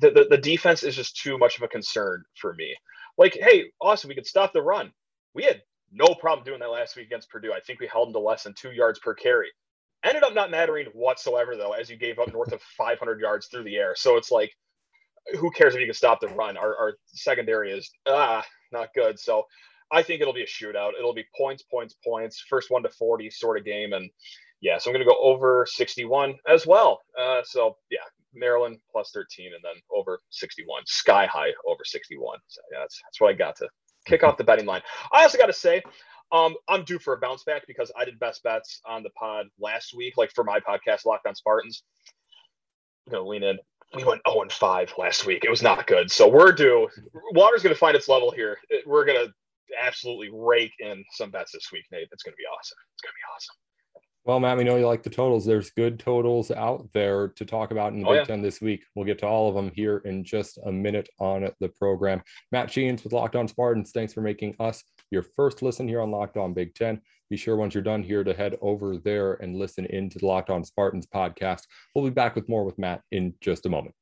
the, 0.00 0.10
the, 0.10 0.26
the 0.30 0.36
defense 0.36 0.82
is 0.82 0.94
just 0.94 1.16
too 1.16 1.38
much 1.38 1.56
of 1.56 1.62
a 1.62 1.68
concern 1.68 2.22
for 2.38 2.54
me. 2.54 2.74
Like, 3.18 3.38
hey, 3.40 3.72
awesome, 3.80 4.08
we 4.08 4.14
could 4.14 4.26
stop 4.26 4.52
the 4.52 4.62
run. 4.62 4.92
We 5.34 5.44
had 5.44 5.62
no 5.92 6.14
problem 6.14 6.44
doing 6.44 6.60
that 6.60 6.70
last 6.70 6.96
week 6.96 7.06
against 7.06 7.30
Purdue. 7.30 7.52
I 7.52 7.60
think 7.60 7.80
we 7.80 7.86
held 7.86 8.08
them 8.08 8.14
to 8.14 8.20
less 8.20 8.44
than 8.44 8.54
two 8.54 8.72
yards 8.72 8.98
per 8.98 9.14
carry. 9.14 9.48
Ended 10.04 10.22
up 10.22 10.34
not 10.34 10.50
mattering 10.50 10.86
whatsoever 10.94 11.56
though, 11.56 11.72
as 11.72 11.90
you 11.90 11.96
gave 11.96 12.18
up 12.18 12.32
north 12.32 12.52
of 12.52 12.62
500 12.78 13.20
yards 13.20 13.48
through 13.48 13.64
the 13.64 13.76
air. 13.76 13.94
So 13.96 14.16
it's 14.16 14.30
like 14.30 14.50
who 15.38 15.50
cares 15.50 15.74
if 15.74 15.80
you 15.80 15.86
can 15.86 15.94
stop 15.94 16.20
the 16.20 16.28
run? 16.28 16.56
Our, 16.56 16.76
our 16.76 16.94
secondary 17.06 17.72
is 17.72 17.90
ah 18.08 18.44
not 18.72 18.94
good. 18.94 19.18
So 19.18 19.44
I 19.92 20.02
think 20.02 20.20
it'll 20.20 20.34
be 20.34 20.42
a 20.42 20.46
shootout. 20.46 20.92
It'll 20.98 21.14
be 21.14 21.26
points, 21.36 21.62
points, 21.64 21.96
points, 22.04 22.44
first 22.48 22.70
one 22.70 22.82
to 22.82 22.88
40 22.90 23.30
sort 23.30 23.58
of 23.58 23.64
game. 23.64 23.92
And 23.92 24.10
yeah, 24.60 24.78
so 24.78 24.90
I'm 24.90 24.94
going 24.94 25.06
to 25.06 25.10
go 25.12 25.18
over 25.20 25.66
61 25.68 26.36
as 26.48 26.66
well. 26.66 27.00
Uh, 27.20 27.42
so 27.44 27.76
yeah, 27.90 27.98
Maryland 28.34 28.78
plus 28.90 29.10
13 29.12 29.52
and 29.54 29.62
then 29.62 29.80
over 29.94 30.20
61, 30.30 30.82
sky 30.86 31.26
high 31.26 31.50
over 31.66 31.84
61. 31.84 32.38
So 32.48 32.60
yeah, 32.72 32.80
that's, 32.80 33.00
that's 33.04 33.20
what 33.20 33.30
I 33.30 33.32
got 33.34 33.56
to 33.56 33.68
kick 34.06 34.22
off 34.22 34.36
the 34.36 34.44
betting 34.44 34.66
line. 34.66 34.82
I 35.12 35.22
also 35.22 35.38
got 35.38 35.46
to 35.46 35.52
say, 35.52 35.82
um, 36.32 36.54
I'm 36.68 36.84
due 36.84 36.98
for 36.98 37.14
a 37.14 37.18
bounce 37.18 37.42
back 37.44 37.66
because 37.66 37.90
I 37.98 38.04
did 38.04 38.18
best 38.20 38.42
bets 38.42 38.80
on 38.86 39.02
the 39.02 39.10
pod 39.10 39.46
last 39.58 39.94
week, 39.96 40.16
like 40.16 40.30
for 40.32 40.44
my 40.44 40.60
podcast, 40.60 41.04
Locked 41.06 41.26
On 41.26 41.34
Spartans. 41.34 41.82
I'm 43.06 43.12
to 43.24 43.28
lean 43.28 43.42
in 43.42 43.58
we 43.94 44.04
went 44.04 44.22
0 44.28 44.42
and 44.42 44.52
5 44.52 44.94
last 44.98 45.26
week. 45.26 45.44
It 45.44 45.50
was 45.50 45.62
not 45.62 45.86
good. 45.86 46.10
So 46.10 46.28
we're 46.28 46.52
due. 46.52 46.88
Water's 47.32 47.62
to 47.74 47.78
find 47.78 47.96
its 47.96 48.08
level 48.08 48.30
here. 48.30 48.58
We're 48.86 49.04
to 49.26 49.32
absolutely 49.80 50.30
rake 50.32 50.72
in 50.78 51.04
some 51.12 51.30
bets 51.30 51.52
this 51.52 51.68
week, 51.72 51.84
Nate. 51.90 52.08
It's 52.12 52.22
to 52.32 52.36
be 52.36 52.44
awesome. 52.44 52.78
It's 52.94 53.02
to 53.12 53.16
be 53.16 53.34
awesome. 53.34 53.69
Well, 54.24 54.38
Matt, 54.38 54.58
we 54.58 54.64
know 54.64 54.76
you 54.76 54.86
like 54.86 55.02
the 55.02 55.10
totals. 55.10 55.46
There's 55.46 55.70
good 55.70 55.98
totals 55.98 56.50
out 56.50 56.86
there 56.92 57.28
to 57.28 57.44
talk 57.46 57.70
about 57.70 57.94
in 57.94 58.00
the 58.00 58.06
oh, 58.06 58.12
Big 58.12 58.18
yeah. 58.18 58.24
Ten 58.24 58.42
this 58.42 58.60
week. 58.60 58.82
We'll 58.94 59.06
get 59.06 59.18
to 59.20 59.26
all 59.26 59.48
of 59.48 59.54
them 59.54 59.70
here 59.74 59.98
in 60.04 60.24
just 60.24 60.58
a 60.66 60.70
minute 60.70 61.08
on 61.18 61.48
the 61.58 61.68
program. 61.70 62.22
Matt 62.52 62.70
Sheehan's 62.70 63.02
with 63.02 63.14
Locked 63.14 63.34
On 63.34 63.48
Spartans. 63.48 63.92
Thanks 63.92 64.12
for 64.12 64.20
making 64.20 64.56
us 64.60 64.84
your 65.10 65.22
first 65.22 65.62
listen 65.62 65.88
here 65.88 66.02
on 66.02 66.10
Locked 66.10 66.36
On 66.36 66.52
Big 66.52 66.74
Ten. 66.74 67.00
Be 67.30 67.36
sure 67.36 67.56
once 67.56 67.74
you're 67.74 67.82
done 67.82 68.02
here 68.02 68.22
to 68.22 68.34
head 68.34 68.58
over 68.60 68.98
there 68.98 69.34
and 69.34 69.56
listen 69.56 69.86
into 69.86 70.18
the 70.18 70.26
Locked 70.26 70.50
On 70.50 70.64
Spartans 70.64 71.06
podcast. 71.06 71.62
We'll 71.94 72.04
be 72.04 72.10
back 72.10 72.34
with 72.34 72.48
more 72.48 72.64
with 72.64 72.78
Matt 72.78 73.02
in 73.12 73.32
just 73.40 73.64
a 73.66 73.70
moment. 73.70 73.94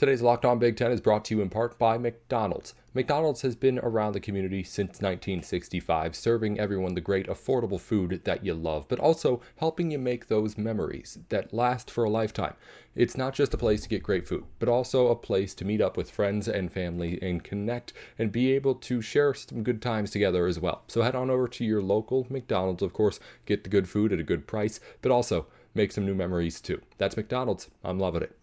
Today's 0.00 0.22
Locked 0.22 0.46
On 0.46 0.58
Big 0.58 0.78
Ten 0.78 0.92
is 0.92 1.00
brought 1.02 1.26
to 1.26 1.34
you 1.34 1.42
in 1.42 1.50
part 1.50 1.78
by 1.78 1.98
McDonald's. 1.98 2.72
McDonald's 2.94 3.42
has 3.42 3.54
been 3.54 3.78
around 3.80 4.14
the 4.14 4.18
community 4.18 4.62
since 4.62 5.02
1965, 5.02 6.16
serving 6.16 6.58
everyone 6.58 6.94
the 6.94 7.02
great 7.02 7.26
affordable 7.26 7.78
food 7.78 8.22
that 8.24 8.42
you 8.42 8.54
love, 8.54 8.88
but 8.88 8.98
also 8.98 9.42
helping 9.56 9.90
you 9.90 9.98
make 9.98 10.28
those 10.28 10.56
memories 10.56 11.18
that 11.28 11.52
last 11.52 11.90
for 11.90 12.04
a 12.04 12.08
lifetime. 12.08 12.54
It's 12.94 13.18
not 13.18 13.34
just 13.34 13.52
a 13.52 13.58
place 13.58 13.82
to 13.82 13.90
get 13.90 14.02
great 14.02 14.26
food, 14.26 14.44
but 14.58 14.70
also 14.70 15.08
a 15.08 15.14
place 15.14 15.52
to 15.56 15.66
meet 15.66 15.82
up 15.82 15.98
with 15.98 16.10
friends 16.10 16.48
and 16.48 16.72
family 16.72 17.18
and 17.20 17.44
connect 17.44 17.92
and 18.18 18.32
be 18.32 18.52
able 18.52 18.76
to 18.76 19.02
share 19.02 19.34
some 19.34 19.62
good 19.62 19.82
times 19.82 20.10
together 20.10 20.46
as 20.46 20.58
well. 20.58 20.82
So 20.88 21.02
head 21.02 21.14
on 21.14 21.28
over 21.28 21.46
to 21.48 21.64
your 21.66 21.82
local 21.82 22.26
McDonald's, 22.30 22.82
of 22.82 22.94
course, 22.94 23.20
get 23.44 23.64
the 23.64 23.70
good 23.70 23.86
food 23.86 24.14
at 24.14 24.18
a 24.18 24.22
good 24.22 24.46
price, 24.46 24.80
but 25.02 25.12
also 25.12 25.48
make 25.74 25.92
some 25.92 26.06
new 26.06 26.14
memories 26.14 26.58
too. 26.58 26.80
That's 26.96 27.18
McDonald's. 27.18 27.68
I'm 27.84 27.98
loving 27.98 28.22
it. 28.22 28.39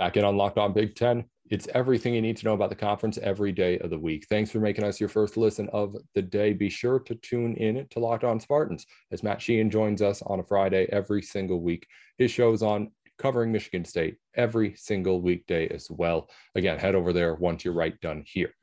Back 0.00 0.16
in 0.16 0.24
on 0.24 0.34
Locked 0.34 0.56
On 0.56 0.72
Big 0.72 0.94
Ten. 0.94 1.26
It's 1.50 1.68
everything 1.74 2.14
you 2.14 2.22
need 2.22 2.38
to 2.38 2.46
know 2.46 2.54
about 2.54 2.70
the 2.70 2.74
conference 2.74 3.18
every 3.18 3.52
day 3.52 3.78
of 3.80 3.90
the 3.90 3.98
week. 3.98 4.26
Thanks 4.30 4.50
for 4.50 4.58
making 4.58 4.82
us 4.82 4.98
your 4.98 5.10
first 5.10 5.36
listen 5.36 5.68
of 5.74 5.94
the 6.14 6.22
day. 6.22 6.54
Be 6.54 6.70
sure 6.70 6.98
to 7.00 7.14
tune 7.16 7.52
in 7.56 7.86
to 7.90 7.98
Locked 7.98 8.24
On 8.24 8.40
Spartans 8.40 8.86
as 9.12 9.22
Matt 9.22 9.42
Sheehan 9.42 9.68
joins 9.68 10.00
us 10.00 10.22
on 10.22 10.40
a 10.40 10.42
Friday 10.42 10.86
every 10.90 11.20
single 11.20 11.60
week. 11.60 11.86
His 12.16 12.30
show's 12.30 12.62
on 12.62 12.92
covering 13.18 13.52
Michigan 13.52 13.84
State 13.84 14.16
every 14.36 14.74
single 14.74 15.20
weekday 15.20 15.68
as 15.68 15.90
well. 15.90 16.30
Again, 16.54 16.78
head 16.78 16.94
over 16.94 17.12
there 17.12 17.34
once 17.34 17.62
you're 17.62 17.74
right 17.74 18.00
done 18.00 18.24
here. 18.26 18.54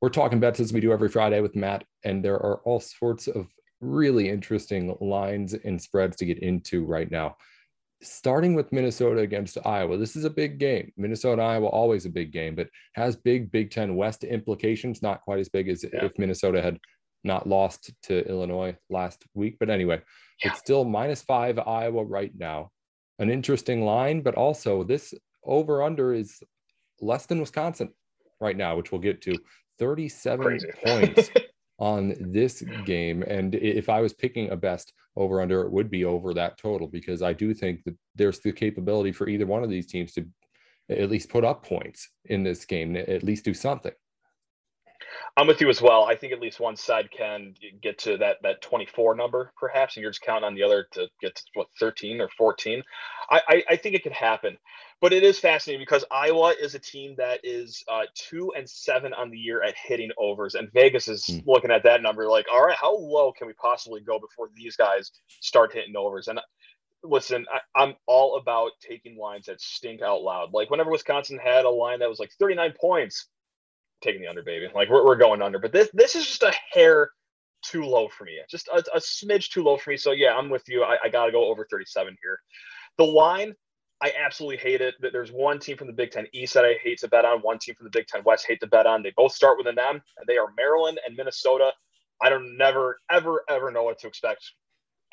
We're 0.00 0.08
talking 0.08 0.40
bets 0.40 0.58
as 0.58 0.72
we 0.72 0.80
do 0.80 0.90
every 0.90 1.10
Friday 1.10 1.42
with 1.42 1.54
Matt, 1.54 1.84
and 2.02 2.24
there 2.24 2.36
are 2.36 2.62
all 2.64 2.80
sorts 2.80 3.28
of 3.28 3.46
really 3.82 4.30
interesting 4.30 4.96
lines 5.02 5.52
and 5.52 5.78
spreads 5.78 6.16
to 6.16 6.24
get 6.24 6.38
into 6.38 6.86
right 6.86 7.10
now 7.10 7.36
starting 8.02 8.54
with 8.54 8.72
Minnesota 8.72 9.20
against 9.20 9.58
Iowa, 9.64 9.96
this 9.96 10.16
is 10.16 10.24
a 10.24 10.30
big 10.30 10.58
game. 10.58 10.92
Minnesota, 10.96 11.42
Iowa, 11.42 11.66
always 11.66 12.04
a 12.04 12.10
big 12.10 12.32
game, 12.32 12.54
but 12.54 12.68
has 12.94 13.16
big 13.16 13.50
Big 13.50 13.70
Ten 13.70 13.96
West 13.96 14.24
implications, 14.24 15.02
not 15.02 15.22
quite 15.22 15.38
as 15.38 15.48
big 15.48 15.68
as 15.68 15.84
yeah. 15.84 16.04
if 16.04 16.18
Minnesota 16.18 16.60
had 16.60 16.78
not 17.24 17.48
lost 17.48 17.92
to 18.04 18.26
Illinois 18.28 18.76
last 18.90 19.24
week. 19.34 19.56
But 19.60 19.70
anyway, 19.70 20.00
yeah. 20.42 20.50
it's 20.50 20.58
still 20.58 20.84
minus 20.84 21.22
five 21.22 21.58
Iowa 21.58 22.04
right 22.04 22.32
now. 22.36 22.70
An 23.18 23.30
interesting 23.30 23.84
line, 23.84 24.22
but 24.22 24.34
also 24.34 24.82
this 24.82 25.14
over 25.44 25.82
under 25.82 26.12
is 26.12 26.42
less 27.00 27.26
than 27.26 27.40
Wisconsin 27.40 27.90
right 28.40 28.56
now, 28.56 28.76
which 28.76 28.90
we'll 28.90 29.00
get 29.00 29.22
to 29.22 29.38
37 29.78 30.60
points. 30.84 31.30
on 31.78 32.14
this 32.20 32.62
game. 32.84 33.22
And 33.22 33.54
if 33.54 33.88
I 33.88 34.00
was 34.00 34.12
picking 34.12 34.50
a 34.50 34.56
best 34.56 34.92
over 35.16 35.40
under, 35.40 35.62
it 35.62 35.72
would 35.72 35.90
be 35.90 36.04
over 36.04 36.34
that 36.34 36.58
total 36.58 36.86
because 36.86 37.22
I 37.22 37.32
do 37.32 37.54
think 37.54 37.82
that 37.84 37.96
there's 38.14 38.40
the 38.40 38.52
capability 38.52 39.12
for 39.12 39.28
either 39.28 39.46
one 39.46 39.64
of 39.64 39.70
these 39.70 39.86
teams 39.86 40.12
to 40.12 40.26
at 40.90 41.10
least 41.10 41.28
put 41.28 41.44
up 41.44 41.64
points 41.64 42.10
in 42.26 42.42
this 42.42 42.64
game, 42.64 42.96
at 42.96 43.22
least 43.22 43.44
do 43.44 43.54
something. 43.54 43.92
I'm 45.36 45.46
with 45.46 45.60
you 45.60 45.68
as 45.68 45.80
well. 45.80 46.04
I 46.04 46.14
think 46.14 46.32
at 46.32 46.40
least 46.40 46.60
one 46.60 46.76
side 46.76 47.10
can 47.10 47.54
get 47.82 47.98
to 48.00 48.16
that 48.18 48.36
that 48.42 48.60
24 48.62 49.14
number, 49.14 49.52
perhaps, 49.58 49.96
and 49.96 50.02
you're 50.02 50.10
just 50.10 50.22
counting 50.22 50.44
on 50.44 50.54
the 50.54 50.62
other 50.62 50.86
to 50.92 51.08
get 51.20 51.34
to 51.36 51.42
what 51.54 51.68
13 51.78 52.20
or 52.20 52.28
14. 52.36 52.82
I, 53.30 53.40
I, 53.48 53.62
I 53.70 53.76
think 53.76 53.94
it 53.94 54.02
could 54.02 54.12
happen, 54.12 54.58
but 55.00 55.12
it 55.12 55.22
is 55.22 55.38
fascinating 55.38 55.82
because 55.82 56.04
Iowa 56.10 56.54
is 56.60 56.74
a 56.74 56.78
team 56.78 57.14
that 57.18 57.40
is 57.42 57.82
uh, 57.90 58.02
two 58.14 58.52
and 58.56 58.68
seven 58.68 59.14
on 59.14 59.30
the 59.30 59.38
year 59.38 59.62
at 59.62 59.74
hitting 59.76 60.10
overs, 60.18 60.54
and 60.54 60.72
Vegas 60.72 61.08
is 61.08 61.24
mm. 61.24 61.42
looking 61.46 61.70
at 61.70 61.82
that 61.84 62.02
number 62.02 62.28
like, 62.28 62.46
all 62.52 62.64
right, 62.64 62.76
how 62.78 62.94
low 62.96 63.32
can 63.32 63.46
we 63.46 63.54
possibly 63.54 64.00
go 64.00 64.18
before 64.18 64.48
these 64.54 64.76
guys 64.76 65.12
start 65.40 65.72
hitting 65.72 65.96
overs? 65.96 66.28
And 66.28 66.40
listen, 67.04 67.46
I, 67.76 67.82
am 67.82 67.94
all 68.06 68.36
about 68.36 68.72
taking 68.80 69.16
lines 69.16 69.46
that 69.46 69.60
stink 69.60 70.02
out 70.02 70.22
loud. 70.22 70.52
Like 70.52 70.70
whenever 70.70 70.90
Wisconsin 70.90 71.38
had 71.42 71.64
a 71.64 71.70
line 71.70 71.98
that 72.00 72.08
was 72.08 72.20
like 72.20 72.32
39 72.38 72.74
points, 72.80 73.28
taking 74.02 74.22
the 74.22 74.28
under, 74.28 74.42
baby. 74.42 74.68
Like 74.74 74.90
we're, 74.90 75.04
we're 75.04 75.16
going 75.16 75.42
under. 75.42 75.58
But 75.58 75.72
this 75.72 75.88
this 75.92 76.14
is 76.14 76.26
just 76.26 76.42
a 76.42 76.52
hair 76.72 77.10
too 77.62 77.84
low 77.84 78.08
for 78.08 78.24
me. 78.24 78.38
Just 78.50 78.68
a, 78.68 78.78
a 78.94 78.98
smidge 78.98 79.50
too 79.50 79.62
low 79.62 79.76
for 79.76 79.90
me. 79.90 79.96
So 79.96 80.12
yeah, 80.12 80.34
I'm 80.34 80.50
with 80.50 80.64
you. 80.68 80.82
I, 80.82 80.98
I 81.04 81.08
got 81.08 81.26
to 81.26 81.32
go 81.32 81.44
over 81.44 81.66
37 81.70 82.16
here. 82.22 82.38
The 82.98 83.04
line, 83.04 83.54
I 84.02 84.12
absolutely 84.18 84.58
hate 84.58 84.80
it. 84.80 84.94
That 85.00 85.12
there's 85.12 85.32
one 85.32 85.58
team 85.58 85.76
from 85.76 85.86
the 85.86 85.92
Big 85.92 86.10
Ten 86.10 86.26
East 86.32 86.54
that 86.54 86.64
I 86.64 86.74
hate 86.82 86.98
to 86.98 87.08
bet 87.08 87.24
on. 87.24 87.40
One 87.40 87.58
team 87.58 87.74
from 87.74 87.84
the 87.84 87.90
Big 87.90 88.06
Ten 88.06 88.22
West 88.24 88.46
hate 88.46 88.60
to 88.60 88.66
bet 88.66 88.86
on. 88.86 89.02
They 89.02 89.12
both 89.16 89.32
start 89.32 89.58
with 89.58 89.66
an 89.66 89.78
M, 89.78 90.02
and 90.18 90.26
they 90.26 90.36
are 90.36 90.48
Maryland 90.56 90.98
and 91.06 91.16
Minnesota. 91.16 91.70
I 92.20 92.28
don't 92.28 92.56
never, 92.56 92.98
ever, 93.10 93.42
ever 93.48 93.70
know 93.70 93.82
what 93.82 93.98
to 94.00 94.06
expect 94.06 94.52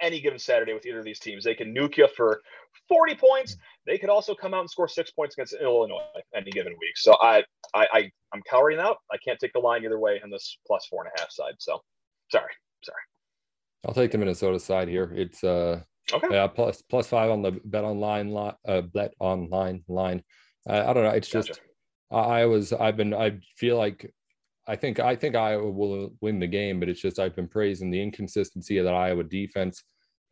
any 0.02 0.20
given 0.22 0.40
Saturday 0.40 0.74
with 0.74 0.86
either 0.86 1.00
of 1.00 1.06
these 1.06 1.20
teams. 1.20 1.44
They 1.44 1.56
can 1.56 1.74
nuke 1.74 1.98
you 1.98 2.08
for 2.16 2.42
40 2.88 3.16
points. 3.16 3.58
They 3.86 3.98
could 3.98 4.10
also 4.10 4.36
come 4.36 4.54
out 4.54 4.62
and 4.62 4.70
score 4.70 4.88
six 4.88 5.12
points 5.12 5.36
against 5.36 5.56
Illinois 5.62 6.02
any 6.36 6.52
given 6.52 6.74
week. 6.74 6.98
So 6.98 7.16
I, 7.22 7.44
I, 7.74 7.88
I 7.94 8.12
I'm 8.34 8.42
cowering 8.50 8.80
out. 8.80 8.98
I 9.12 9.18
can't 9.18 9.40
take 9.40 9.54
the 9.54 9.60
line 9.60 9.84
either 9.84 10.00
way 10.00 10.20
on 10.24 10.30
this 10.30 10.58
plus 10.66 10.86
four 10.90 11.04
and 11.04 11.12
a 11.16 11.22
half 11.22 11.32
side. 11.32 11.54
So 11.60 11.80
sorry, 12.32 12.52
sorry. 12.84 13.02
I'll 13.86 13.94
take 13.94 14.12
the 14.12 14.18
Minnesota 14.18 14.60
side 14.60 14.88
here. 14.88 15.12
It's 15.16 15.44
uh 15.44 15.82
okay. 16.12 16.28
Yeah, 16.32 16.48
plus 16.48 16.82
plus 16.82 17.08
five 17.08 17.32
on 17.32 17.42
the 17.42 17.60
bet 17.64 17.84
online 17.84 18.30
lot 18.30 18.58
uh 18.68 18.82
bet 18.82 19.14
online 19.20 19.84
line. 19.88 20.24
Uh, 20.70 20.84
I 20.86 20.94
don't 20.94 21.04
know. 21.04 21.10
It's 21.12 21.32
gotcha. 21.32 21.48
just 21.48 21.62
I 22.12 22.46
was 22.46 22.74
I've 22.74 22.98
been 22.98 23.14
I 23.14 23.40
feel 23.58 23.78
like 23.78 24.14
I 24.70 24.76
think 24.76 25.00
I 25.00 25.16
think 25.16 25.36
Iowa 25.36 25.70
will 25.70 26.14
win 26.22 26.40
the 26.40 26.48
game, 26.48 26.80
but 26.80 26.90
it's 26.90 27.02
just 27.02 27.20
I've 27.20 27.36
been 27.36 27.48
praising 27.48 27.90
the 27.90 28.02
inconsistency 28.02 28.78
of 28.78 28.86
that 28.86 28.94
Iowa 28.94 29.24
defense, 29.24 29.84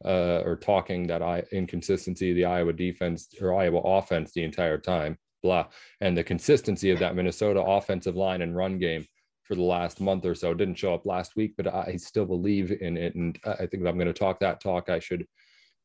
uh, 0.05 0.41
or 0.45 0.55
talking 0.55 1.07
that 1.07 1.23
I 1.23 1.43
inconsistency 1.51 2.29
of 2.29 2.35
the 2.35 2.45
Iowa 2.45 2.73
defense 2.73 3.27
or 3.41 3.55
Iowa 3.55 3.79
offense 3.79 4.33
the 4.33 4.43
entire 4.43 4.77
time. 4.77 5.17
blah. 5.41 5.65
And 6.01 6.15
the 6.17 6.23
consistency 6.23 6.91
of 6.91 6.99
that 6.99 7.15
Minnesota 7.15 7.61
offensive 7.61 8.15
line 8.15 8.41
and 8.41 8.55
run 8.55 8.77
game 8.77 9.05
for 9.43 9.55
the 9.55 9.63
last 9.63 10.01
month 10.01 10.25
or 10.25 10.35
so 10.35 10.53
didn't 10.53 10.75
show 10.77 10.93
up 10.93 11.05
last 11.05 11.35
week, 11.35 11.53
but 11.57 11.67
I 11.73 11.95
still 11.97 12.25
believe 12.25 12.71
in 12.71 12.97
it. 12.97 13.15
And 13.15 13.39
I 13.45 13.65
think 13.65 13.81
if 13.81 13.87
I'm 13.87 13.97
going 13.97 14.07
to 14.07 14.13
talk 14.13 14.39
that 14.41 14.61
talk, 14.61 14.89
I 14.89 14.99
should 14.99 15.25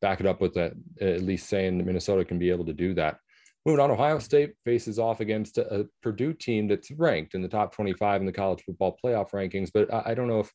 back 0.01 0.19
it 0.19 0.25
up 0.25 0.41
with 0.41 0.53
that, 0.55 0.73
at 0.99 1.23
least 1.23 1.47
saying 1.47 1.77
that 1.77 1.85
Minnesota 1.85 2.25
can 2.25 2.37
be 2.37 2.49
able 2.49 2.65
to 2.65 2.73
do 2.73 2.93
that. 2.95 3.17
Moving 3.65 3.79
on, 3.79 3.91
Ohio 3.91 4.19
State 4.19 4.55
faces 4.65 4.99
off 4.99 5.21
against 5.21 5.57
a 5.57 5.87
Purdue 6.01 6.33
team 6.33 6.67
that's 6.67 6.91
ranked 6.91 7.33
in 7.33 7.41
the 7.41 7.47
top 7.47 7.73
25 7.73 8.21
in 8.21 8.25
the 8.25 8.33
college 8.33 8.61
football 8.63 8.97
playoff 9.03 9.31
rankings, 9.31 9.71
but 9.73 9.91
I 9.93 10.13
don't 10.13 10.27
know 10.27 10.41
if 10.41 10.51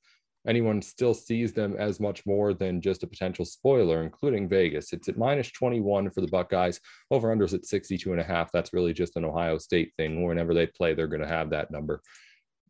anyone 0.47 0.81
still 0.83 1.15
sees 1.15 1.53
them 1.53 1.75
as 1.79 2.01
much 2.01 2.25
more 2.27 2.55
than 2.55 2.81
just 2.81 3.03
a 3.03 3.07
potential 3.07 3.45
spoiler, 3.45 4.03
including 4.03 4.49
Vegas. 4.49 4.93
It's 4.93 5.09
at 5.09 5.19
minus 5.19 5.51
21 5.53 6.11
for 6.11 6.21
the 6.21 6.29
Buckeyes. 6.29 6.81
Over 7.11 7.35
unders 7.35 7.55
at 7.55 7.67
62 7.67 8.13
and 8.13 8.21
a 8.21 8.25
half. 8.25 8.53
That's 8.53 8.73
really 8.73 8.93
just 8.93 9.17
an 9.17 9.25
Ohio 9.25 9.59
State 9.59 9.93
thing. 9.97 10.25
Whenever 10.25 10.55
they 10.55 10.67
play, 10.67 10.95
they're 10.95 11.07
going 11.07 11.23
to 11.23 11.29
have 11.29 11.51
that 11.51 11.71
number. 11.71 12.01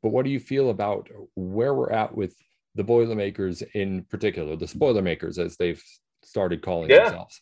But 0.03 0.11
what 0.11 0.25
do 0.25 0.31
you 0.31 0.41
feel 0.41 0.71
about 0.71 1.09
where 1.35 1.75
we're 1.75 1.93
at 1.93 2.17
with 2.17 2.35
the 2.75 2.85
Boilermakers 2.85 3.63
in 3.75 4.05
particular, 4.05 4.57
the 4.57 4.69
Spoilermakers 4.69 5.39
as 5.39 5.57
they've 5.57 5.83
started 6.23 6.63
calling 6.63 6.91
yeah. 6.91 7.05
themselves? 7.05 7.41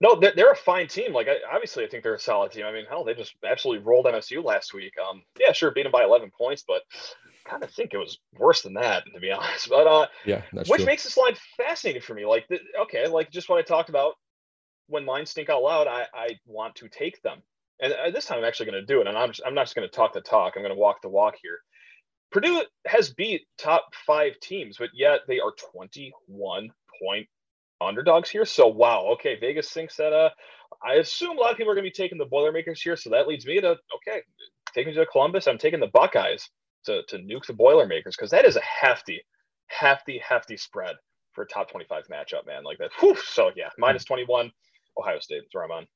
No, 0.00 0.14
they're 0.14 0.32
they're 0.36 0.52
a 0.52 0.56
fine 0.56 0.88
team. 0.88 1.12
Like, 1.12 1.28
I, 1.28 1.36
obviously, 1.50 1.84
I 1.84 1.88
think 1.88 2.02
they're 2.02 2.14
a 2.14 2.20
solid 2.20 2.52
team. 2.52 2.66
I 2.66 2.72
mean, 2.72 2.84
hell, 2.86 3.04
they 3.04 3.14
just 3.14 3.34
absolutely 3.44 3.84
rolled 3.84 4.06
MSU 4.06 4.44
last 4.44 4.74
week. 4.74 4.92
Um, 4.98 5.22
yeah, 5.40 5.52
sure, 5.52 5.70
beat 5.70 5.84
them 5.84 5.92
by 5.92 6.04
11 6.04 6.30
points, 6.36 6.64
but 6.66 6.82
kind 7.46 7.62
of 7.62 7.70
think 7.70 7.94
it 7.94 7.98
was 7.98 8.18
worse 8.38 8.62
than 8.62 8.74
that, 8.74 9.04
to 9.14 9.20
be 9.20 9.30
honest. 9.32 9.68
But 9.68 9.86
uh, 9.86 10.06
yeah, 10.24 10.42
which 10.52 10.68
true. 10.68 10.84
makes 10.84 11.04
this 11.04 11.16
line 11.16 11.34
fascinating 11.56 12.02
for 12.02 12.14
me. 12.14 12.26
Like, 12.26 12.46
the, 12.48 12.58
okay, 12.82 13.06
like 13.08 13.30
just 13.30 13.48
what 13.48 13.58
I 13.58 13.62
talked 13.62 13.88
about 13.88 14.14
when 14.88 15.06
lines 15.06 15.30
stink 15.30 15.48
out 15.48 15.62
loud, 15.62 15.86
I, 15.86 16.06
I 16.14 16.38
want 16.46 16.74
to 16.76 16.88
take 16.88 17.22
them, 17.22 17.42
and 17.80 17.92
uh, 17.94 18.10
this 18.10 18.26
time 18.26 18.38
I'm 18.38 18.44
actually 18.44 18.66
going 18.66 18.80
to 18.80 18.86
do 18.86 19.00
it. 19.00 19.06
And 19.06 19.16
I'm 19.16 19.30
just, 19.30 19.42
I'm 19.46 19.54
not 19.54 19.64
just 19.64 19.74
going 19.74 19.88
to 19.88 19.94
talk 19.94 20.12
the 20.12 20.20
talk. 20.20 20.54
I'm 20.56 20.62
going 20.62 20.74
to 20.74 20.80
walk 20.80 21.00
the 21.00 21.08
walk 21.08 21.36
here. 21.42 21.58
Purdue 22.32 22.62
has 22.86 23.14
beat 23.14 23.46
top 23.56 23.86
five 24.06 24.38
teams, 24.40 24.76
but 24.76 24.90
yet 24.92 25.20
they 25.26 25.40
are 25.40 25.52
21 25.72 26.70
point 27.00 27.28
underdogs 27.80 28.30
here. 28.30 28.44
So 28.44 28.66
wow, 28.68 29.06
okay, 29.14 29.36
Vegas 29.40 29.70
thinks 29.70 29.96
that. 29.96 30.12
Uh, 30.12 30.30
I 30.86 30.94
assume 30.94 31.38
a 31.38 31.40
lot 31.40 31.52
of 31.52 31.56
people 31.56 31.72
are 31.72 31.76
going 31.76 31.84
to 31.84 31.90
be 31.90 31.94
taking 31.94 32.18
the 32.18 32.26
Boilermakers 32.26 32.82
here, 32.82 32.96
so 32.96 33.10
that 33.10 33.28
leads 33.28 33.46
me 33.46 33.60
to 33.60 33.70
okay, 33.96 34.22
taking 34.74 34.94
to 34.94 35.06
Columbus. 35.06 35.46
I'm 35.48 35.58
taking 35.58 35.80
the 35.80 35.88
Buckeyes 35.88 36.48
to, 36.86 37.02
to 37.08 37.18
nuke 37.18 37.46
the 37.46 37.54
Boilermakers 37.54 38.16
because 38.16 38.30
that 38.30 38.44
is 38.46 38.56
a 38.56 38.62
hefty, 38.62 39.22
hefty, 39.68 40.20
hefty 40.26 40.56
spread 40.56 40.96
for 41.32 41.44
a 41.44 41.48
top 41.48 41.70
25 41.70 42.04
matchup, 42.12 42.46
man. 42.46 42.64
Like 42.64 42.78
that. 42.78 42.90
Whew, 43.00 43.16
so 43.16 43.50
yeah, 43.56 43.70
minus 43.78 44.04
21, 44.04 44.52
Ohio 44.98 45.20
State. 45.20 45.42
That's 45.42 45.54
where 45.54 45.64
I'm 45.64 45.72
on. 45.72 45.86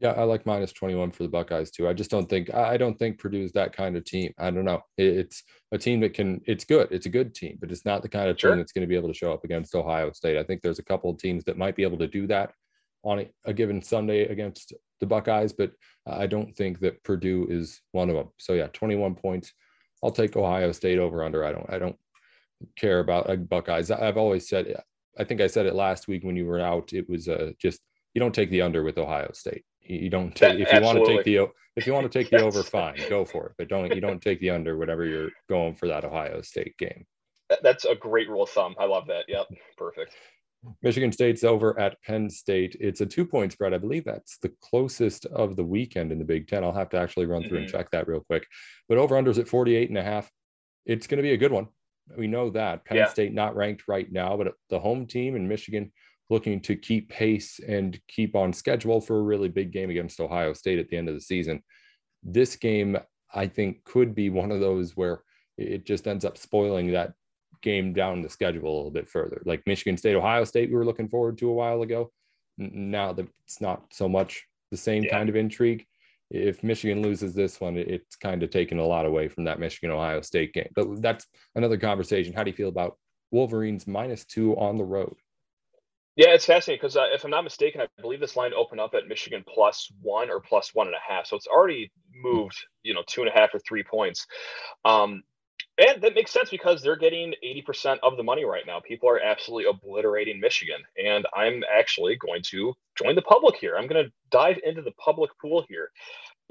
Yeah, 0.00 0.12
I 0.12 0.22
like 0.22 0.46
minus 0.46 0.72
21 0.72 1.10
for 1.10 1.24
the 1.24 1.28
Buckeyes 1.28 1.72
too. 1.72 1.88
I 1.88 1.92
just 1.92 2.10
don't 2.10 2.28
think 2.28 2.54
I 2.54 2.76
don't 2.76 2.96
think 2.96 3.18
Purdue's 3.18 3.52
that 3.52 3.72
kind 3.72 3.96
of 3.96 4.04
team. 4.04 4.32
I 4.38 4.50
don't 4.50 4.64
know. 4.64 4.80
It's 4.96 5.42
a 5.72 5.78
team 5.78 6.00
that 6.00 6.14
can 6.14 6.40
it's 6.46 6.64
good. 6.64 6.88
It's 6.92 7.06
a 7.06 7.10
good 7.10 7.34
team, 7.34 7.58
but 7.60 7.72
it's 7.72 7.84
not 7.84 8.02
the 8.02 8.08
kind 8.08 8.30
of 8.30 8.38
sure. 8.38 8.50
team 8.50 8.58
that's 8.58 8.72
going 8.72 8.82
to 8.82 8.88
be 8.88 8.94
able 8.94 9.08
to 9.08 9.14
show 9.14 9.32
up 9.32 9.44
against 9.44 9.74
Ohio 9.74 10.12
State. 10.12 10.38
I 10.38 10.44
think 10.44 10.62
there's 10.62 10.78
a 10.78 10.84
couple 10.84 11.10
of 11.10 11.18
teams 11.18 11.42
that 11.44 11.58
might 11.58 11.74
be 11.74 11.82
able 11.82 11.98
to 11.98 12.06
do 12.06 12.26
that 12.28 12.52
on 13.02 13.20
a, 13.20 13.30
a 13.44 13.52
given 13.52 13.82
Sunday 13.82 14.26
against 14.28 14.72
the 15.00 15.06
Buckeyes, 15.06 15.52
but 15.52 15.72
I 16.06 16.26
don't 16.26 16.54
think 16.56 16.80
that 16.80 17.02
Purdue 17.02 17.46
is 17.50 17.80
one 17.92 18.08
of 18.08 18.16
them. 18.16 18.28
So 18.38 18.52
yeah, 18.52 18.68
21 18.68 19.16
points. 19.16 19.52
I'll 20.02 20.10
take 20.12 20.36
Ohio 20.36 20.70
State 20.72 20.98
over 20.98 21.24
under. 21.24 21.44
I 21.44 21.52
don't 21.52 21.66
I 21.68 21.78
don't 21.78 21.96
care 22.76 23.00
about 23.00 23.28
uh, 23.28 23.36
Buckeyes. 23.36 23.90
I've 23.90 24.16
always 24.16 24.48
said 24.48 24.80
I 25.18 25.24
think 25.24 25.40
I 25.40 25.48
said 25.48 25.66
it 25.66 25.74
last 25.74 26.06
week 26.06 26.22
when 26.22 26.36
you 26.36 26.46
were 26.46 26.60
out. 26.60 26.92
It 26.92 27.08
was 27.08 27.26
uh, 27.26 27.50
just 27.60 27.80
you 28.14 28.20
don't 28.20 28.34
take 28.34 28.50
the 28.50 28.62
under 28.62 28.82
with 28.82 28.98
Ohio 28.98 29.30
State. 29.32 29.64
You 29.88 30.10
don't 30.10 30.34
take 30.34 30.60
if 30.60 30.72
you 30.72 30.80
want 30.80 30.98
to 30.98 31.06
take 31.06 31.24
the 31.24 31.48
if 31.76 31.86
you 31.86 31.94
want 31.94 32.10
to 32.10 32.18
take 32.18 32.30
the 32.30 32.42
over, 32.42 32.62
fine, 32.62 32.96
go 33.08 33.24
for 33.24 33.46
it. 33.46 33.52
But 33.56 33.68
don't 33.68 33.94
you 33.94 34.00
don't 34.00 34.20
take 34.20 34.40
the 34.40 34.50
under 34.50 34.76
whatever 34.76 35.04
you're 35.04 35.30
going 35.48 35.74
for 35.74 35.88
that 35.88 36.04
Ohio 36.04 36.42
State 36.42 36.76
game. 36.78 37.06
That's 37.62 37.86
a 37.86 37.94
great 37.94 38.28
rule 38.28 38.42
of 38.42 38.50
thumb. 38.50 38.74
I 38.78 38.84
love 38.84 39.06
that. 39.06 39.24
Yep, 39.28 39.46
perfect. 39.76 40.14
Michigan 40.82 41.12
State's 41.12 41.44
over 41.44 41.78
at 41.78 42.00
Penn 42.02 42.28
State. 42.28 42.76
It's 42.80 43.00
a 43.00 43.06
two 43.06 43.24
point 43.24 43.52
spread. 43.52 43.72
I 43.72 43.78
believe 43.78 44.04
that's 44.04 44.38
the 44.38 44.52
closest 44.60 45.24
of 45.26 45.56
the 45.56 45.64
weekend 45.64 46.12
in 46.12 46.18
the 46.18 46.24
Big 46.24 46.48
Ten. 46.48 46.64
I'll 46.64 46.72
have 46.72 46.90
to 46.90 46.98
actually 46.98 47.26
run 47.26 47.42
through 47.42 47.58
mm-hmm. 47.58 47.64
and 47.64 47.72
check 47.72 47.90
that 47.92 48.08
real 48.08 48.20
quick. 48.20 48.46
But 48.88 48.98
over 48.98 49.14
unders 49.14 49.38
at 49.38 49.48
48 49.48 49.88
and 49.88 49.98
a 49.98 50.02
half. 50.02 50.30
It's 50.84 51.06
going 51.06 51.18
to 51.18 51.22
be 51.22 51.32
a 51.32 51.38
good 51.38 51.52
one. 51.52 51.68
We 52.16 52.26
know 52.26 52.50
that. 52.50 52.84
Penn 52.84 52.96
yeah. 52.96 53.08
State 53.08 53.34
not 53.34 53.54
ranked 53.54 53.84
right 53.88 54.10
now, 54.10 54.36
but 54.36 54.54
the 54.70 54.80
home 54.80 55.06
team 55.06 55.36
in 55.36 55.46
Michigan 55.46 55.92
looking 56.30 56.60
to 56.60 56.76
keep 56.76 57.08
pace 57.08 57.58
and 57.66 57.98
keep 58.08 58.36
on 58.36 58.52
schedule 58.52 59.00
for 59.00 59.18
a 59.18 59.22
really 59.22 59.48
big 59.48 59.72
game 59.72 59.90
against 59.90 60.20
Ohio 60.20 60.52
State 60.52 60.78
at 60.78 60.88
the 60.88 60.96
end 60.96 61.08
of 61.08 61.14
the 61.14 61.20
season. 61.20 61.62
This 62.22 62.56
game, 62.56 62.98
I 63.32 63.46
think, 63.46 63.84
could 63.84 64.14
be 64.14 64.30
one 64.30 64.50
of 64.50 64.60
those 64.60 64.96
where 64.96 65.22
it 65.56 65.86
just 65.86 66.06
ends 66.06 66.24
up 66.24 66.36
spoiling 66.38 66.92
that 66.92 67.14
game 67.62 67.92
down 67.92 68.22
the 68.22 68.28
schedule 68.28 68.72
a 68.72 68.76
little 68.76 68.90
bit 68.90 69.08
further. 69.08 69.42
Like 69.44 69.66
Michigan 69.66 69.96
State, 69.96 70.14
Ohio 70.14 70.44
State, 70.44 70.68
we 70.70 70.76
were 70.76 70.84
looking 70.84 71.08
forward 71.08 71.38
to 71.38 71.50
a 71.50 71.54
while 71.54 71.82
ago. 71.82 72.12
Now 72.58 73.12
that 73.12 73.26
it's 73.44 73.60
not 73.60 73.84
so 73.92 74.08
much 74.08 74.44
the 74.70 74.76
same 74.76 75.04
yeah. 75.04 75.10
kind 75.10 75.28
of 75.28 75.36
intrigue. 75.36 75.86
If 76.30 76.62
Michigan 76.62 77.00
loses 77.02 77.34
this 77.34 77.60
one, 77.60 77.76
it's 77.76 78.16
kind 78.16 78.42
of 78.42 78.50
taken 78.50 78.78
a 78.78 78.84
lot 78.84 79.06
away 79.06 79.28
from 79.28 79.44
that 79.44 79.60
Michigan 79.60 79.90
Ohio 79.90 80.20
State 80.20 80.52
game. 80.52 80.68
But 80.74 81.00
that's 81.00 81.26
another 81.54 81.78
conversation. 81.78 82.34
How 82.34 82.44
do 82.44 82.50
you 82.50 82.56
feel 82.56 82.68
about 82.68 82.98
Wolverines 83.30 83.86
minus 83.86 84.24
two 84.26 84.54
on 84.56 84.76
the 84.76 84.84
road? 84.84 85.14
Yeah, 86.18 86.30
it's 86.30 86.46
fascinating 86.46 86.80
because 86.82 86.96
uh, 86.96 87.06
if 87.14 87.24
I'm 87.24 87.30
not 87.30 87.44
mistaken, 87.44 87.80
I 87.80 87.86
believe 88.02 88.18
this 88.18 88.34
line 88.34 88.50
opened 88.52 88.80
up 88.80 88.94
at 88.94 89.06
Michigan 89.06 89.44
plus 89.48 89.88
one 90.02 90.30
or 90.30 90.40
plus 90.40 90.74
one 90.74 90.88
and 90.88 90.96
a 90.96 91.12
half. 91.12 91.26
So 91.26 91.36
it's 91.36 91.46
already 91.46 91.92
moved, 92.12 92.58
you 92.82 92.92
know, 92.92 93.04
two 93.06 93.22
and 93.22 93.30
a 93.30 93.32
half 93.32 93.54
or 93.54 93.60
three 93.60 93.84
points. 93.84 94.26
Um, 94.84 95.22
and 95.78 96.02
that 96.02 96.16
makes 96.16 96.32
sense 96.32 96.50
because 96.50 96.82
they're 96.82 96.96
getting 96.96 97.34
80% 97.44 97.98
of 98.02 98.16
the 98.16 98.24
money 98.24 98.44
right 98.44 98.64
now. 98.66 98.80
People 98.80 99.08
are 99.08 99.20
absolutely 99.20 99.70
obliterating 99.70 100.40
Michigan. 100.40 100.80
And 100.96 101.24
I'm 101.36 101.62
actually 101.72 102.16
going 102.16 102.42
to 102.50 102.74
join 103.00 103.14
the 103.14 103.22
public 103.22 103.54
here. 103.54 103.76
I'm 103.78 103.86
going 103.86 104.04
to 104.04 104.12
dive 104.32 104.58
into 104.64 104.82
the 104.82 104.92
public 104.92 105.30
pool 105.40 105.64
here 105.68 105.90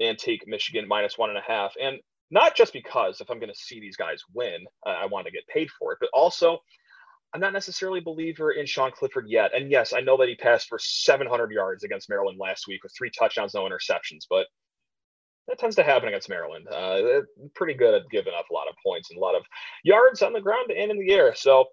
and 0.00 0.18
take 0.18 0.48
Michigan 0.48 0.88
minus 0.88 1.18
one 1.18 1.28
and 1.28 1.38
a 1.38 1.42
half. 1.46 1.74
And 1.82 1.98
not 2.30 2.56
just 2.56 2.72
because 2.72 3.20
if 3.20 3.30
I'm 3.30 3.38
going 3.38 3.52
to 3.52 3.58
see 3.58 3.80
these 3.80 3.96
guys 3.96 4.22
win, 4.32 4.64
uh, 4.86 4.90
I 4.90 5.06
want 5.06 5.26
to 5.26 5.32
get 5.32 5.46
paid 5.46 5.68
for 5.78 5.92
it, 5.92 5.98
but 6.00 6.08
also 6.14 6.60
I'm 7.34 7.40
not 7.40 7.52
necessarily 7.52 7.98
a 7.98 8.02
believer 8.02 8.52
in 8.52 8.66
Sean 8.66 8.90
Clifford 8.90 9.26
yet. 9.28 9.54
And 9.54 9.70
yes, 9.70 9.92
I 9.92 10.00
know 10.00 10.16
that 10.16 10.28
he 10.28 10.34
passed 10.34 10.68
for 10.68 10.78
700 10.78 11.50
yards 11.50 11.84
against 11.84 12.08
Maryland 12.08 12.38
last 12.40 12.66
week 12.66 12.82
with 12.82 12.92
three 12.96 13.10
touchdowns, 13.10 13.54
no 13.54 13.68
interceptions, 13.68 14.24
but 14.28 14.46
that 15.46 15.58
tends 15.58 15.76
to 15.76 15.82
happen 15.82 16.08
against 16.08 16.28
Maryland. 16.28 16.66
Uh, 16.68 17.22
pretty 17.54 17.74
good 17.74 17.94
at 17.94 18.08
giving 18.10 18.32
up 18.38 18.46
a 18.50 18.54
lot 18.54 18.68
of 18.68 18.74
points 18.84 19.10
and 19.10 19.18
a 19.18 19.20
lot 19.20 19.34
of 19.34 19.42
yards 19.82 20.22
on 20.22 20.32
the 20.32 20.40
ground 20.40 20.70
and 20.70 20.90
in 20.90 20.98
the 20.98 21.12
air. 21.12 21.34
So 21.34 21.66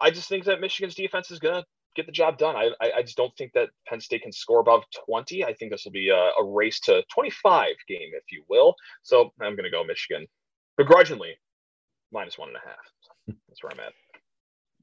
I 0.00 0.10
just 0.10 0.28
think 0.28 0.44
that 0.44 0.60
Michigan's 0.60 0.94
defense 0.94 1.30
is 1.30 1.38
going 1.38 1.54
to 1.54 1.64
get 1.96 2.06
the 2.06 2.12
job 2.12 2.38
done. 2.38 2.56
I, 2.56 2.70
I, 2.80 2.92
I, 2.98 3.02
just 3.02 3.16
don't 3.16 3.36
think 3.36 3.52
that 3.54 3.68
Penn 3.88 4.00
State 4.00 4.22
can 4.22 4.32
score 4.32 4.60
above 4.60 4.84
20. 5.06 5.44
I 5.44 5.54
think 5.54 5.72
this 5.72 5.84
will 5.84 5.92
be 5.92 6.08
a, 6.08 6.30
a 6.40 6.44
race 6.44 6.78
to 6.80 7.02
25 7.12 7.74
game, 7.88 8.10
if 8.14 8.22
you 8.30 8.44
will. 8.48 8.74
So 9.02 9.32
I'm 9.40 9.56
going 9.56 9.64
to 9.64 9.70
go 9.70 9.82
Michigan 9.82 10.26
begrudgingly 10.76 11.34
minus 12.12 12.38
one 12.38 12.48
and 12.48 12.56
a 12.56 12.60
half. 12.60 13.36
That's 13.48 13.62
where 13.62 13.72
I'm 13.72 13.80
at. 13.80 13.92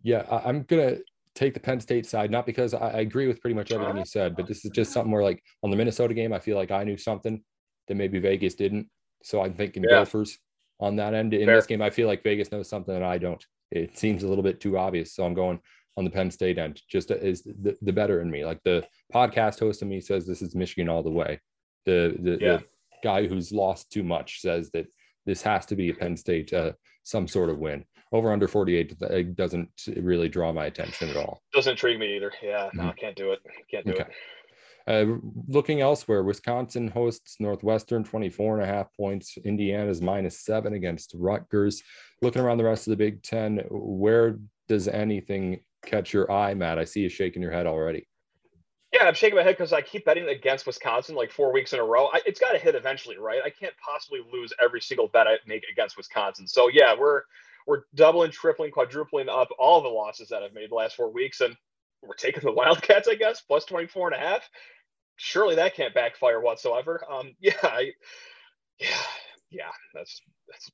Yeah, 0.03 0.25
I, 0.29 0.49
am 0.49 0.63
gonna 0.63 0.97
take 1.35 1.53
the 1.53 1.59
Penn 1.59 1.79
State 1.79 2.05
side, 2.05 2.31
not 2.31 2.45
because 2.45 2.73
I, 2.73 2.89
I 2.89 2.99
agree 2.99 3.27
with 3.27 3.41
pretty 3.41 3.55
much 3.55 3.71
everything 3.71 3.97
you 3.97 4.05
said, 4.05 4.35
but 4.35 4.47
this 4.47 4.65
is 4.65 4.71
just 4.71 4.91
something 4.91 5.11
where 5.11 5.23
like 5.23 5.43
on 5.63 5.69
the 5.69 5.77
Minnesota 5.77 6.13
game, 6.13 6.33
I 6.33 6.39
feel 6.39 6.57
like 6.57 6.71
I 6.71 6.83
knew 6.83 6.97
something 6.97 7.41
that 7.87 7.95
maybe 7.95 8.19
Vegas 8.19 8.55
didn't. 8.55 8.89
So 9.23 9.41
I'm 9.41 9.53
thinking 9.53 9.83
yeah. 9.83 9.97
Gophers 9.97 10.37
on 10.79 10.95
that 10.97 11.13
end. 11.13 11.33
In 11.33 11.45
Fair. 11.45 11.55
this 11.55 11.65
game, 11.65 11.81
I 11.81 11.89
feel 11.89 12.07
like 12.07 12.23
Vegas 12.23 12.51
knows 12.51 12.69
something 12.69 12.93
that 12.93 13.03
I 13.03 13.17
don't. 13.17 13.43
It 13.71 13.97
seems 13.97 14.23
a 14.23 14.27
little 14.27 14.43
bit 14.43 14.59
too 14.59 14.77
obvious. 14.77 15.13
So 15.13 15.25
I'm 15.25 15.33
going 15.33 15.59
on 15.97 16.03
the 16.03 16.11
Penn 16.11 16.31
State 16.31 16.57
end, 16.57 16.81
just 16.89 17.11
is 17.11 17.43
the, 17.43 17.75
the 17.81 17.93
better 17.93 18.21
in 18.21 18.29
me. 18.29 18.45
Like 18.45 18.61
the 18.63 18.85
podcast 19.13 19.59
host 19.59 19.81
of 19.81 19.87
me 19.87 19.99
says 19.99 20.25
this 20.25 20.41
is 20.41 20.55
Michigan 20.55 20.89
all 20.89 21.03
the 21.03 21.09
way. 21.09 21.39
The 21.85 22.15
the, 22.19 22.37
yeah. 22.39 22.57
the 22.57 22.63
guy 23.03 23.27
who's 23.27 23.51
lost 23.51 23.91
too 23.91 24.03
much 24.03 24.41
says 24.41 24.69
that 24.71 24.85
this 25.25 25.41
has 25.41 25.65
to 25.67 25.75
be 25.75 25.89
a 25.89 25.93
Penn 25.93 26.15
State 26.15 26.53
uh, 26.53 26.73
some 27.03 27.27
sort 27.27 27.49
of 27.49 27.57
win 27.57 27.83
over 28.11 28.31
under 28.31 28.47
48 28.47 29.35
doesn't 29.35 29.69
really 29.97 30.29
draw 30.29 30.53
my 30.53 30.65
attention 30.65 31.09
at 31.09 31.17
all. 31.17 31.41
Doesn't 31.53 31.71
intrigue 31.71 31.99
me 31.99 32.15
either. 32.15 32.31
Yeah, 32.41 32.69
no, 32.73 32.83
mm-hmm. 32.83 32.97
can't 32.97 33.15
do 33.15 33.31
it. 33.31 33.39
Can't 33.69 33.85
do 33.85 33.93
okay. 33.93 34.03
it. 34.03 34.11
Uh, 34.87 35.17
looking 35.49 35.81
elsewhere, 35.81 36.23
Wisconsin 36.23 36.87
hosts 36.87 37.35
Northwestern 37.41 38.05
24 38.05 38.59
and 38.59 38.63
a 38.63 38.73
half 38.73 38.87
points. 38.95 39.37
Indiana's 39.43 40.01
minus 40.01 40.39
seven 40.45 40.73
against 40.73 41.13
Rutgers. 41.13 41.83
Looking 42.21 42.41
around 42.41 42.57
the 42.57 42.63
rest 42.63 42.87
of 42.87 42.91
the 42.91 42.97
Big 42.97 43.21
Ten, 43.21 43.63
where 43.69 44.39
does 44.69 44.87
anything 44.87 45.59
catch 45.85 46.13
your 46.13 46.31
eye, 46.31 46.53
Matt? 46.53 46.79
I 46.79 46.85
see 46.85 47.01
you 47.01 47.09
shaking 47.09 47.41
your 47.41 47.51
head 47.51 47.67
already. 47.67 48.07
Yeah, 48.93 49.03
I'm 49.03 49.13
shaking 49.13 49.35
my 49.35 49.43
head 49.43 49.57
because 49.57 49.73
I 49.73 49.81
keep 49.81 50.05
betting 50.05 50.29
against 50.29 50.65
Wisconsin 50.65 51.15
like 51.15 51.31
four 51.31 51.51
weeks 51.51 51.73
in 51.73 51.79
a 51.79 51.83
row. 51.83 52.07
I, 52.13 52.21
it's 52.25 52.39
got 52.39 52.53
to 52.53 52.57
hit 52.57 52.73
eventually, 52.73 53.17
right? 53.17 53.41
I 53.43 53.49
can't 53.49 53.73
possibly 53.85 54.21
lose 54.31 54.53
every 54.63 54.79
single 54.79 55.09
bet 55.09 55.27
I 55.27 55.35
make 55.45 55.65
against 55.69 55.97
Wisconsin. 55.97 56.47
So 56.47 56.69
yeah, 56.69 56.95
we're 56.97 57.23
we're 57.67 57.83
doubling, 57.93 58.31
tripling, 58.31 58.71
quadrupling 58.71 59.29
up 59.29 59.49
all 59.59 59.81
the 59.81 59.89
losses 59.89 60.29
that 60.29 60.41
I've 60.41 60.53
made 60.53 60.71
the 60.71 60.75
last 60.75 60.95
four 60.95 61.11
weeks. 61.11 61.41
And 61.41 61.55
we're 62.01 62.15
taking 62.15 62.41
the 62.41 62.51
Wildcats, 62.53 63.07
I 63.07 63.15
guess, 63.15 63.41
plus 63.41 63.65
24 63.65 64.13
and 64.13 64.15
a 64.15 64.25
half. 64.25 64.49
surely 65.17 65.55
that 65.55 65.75
can't 65.75 65.93
backfire 65.93 66.39
whatsoever. 66.39 67.03
Um, 67.11 67.35
yeah, 67.39 67.53
I, 67.61 67.91
yeah, 68.79 68.87
yeah, 69.51 69.71
that's 69.93 70.21
that's. 70.49 70.71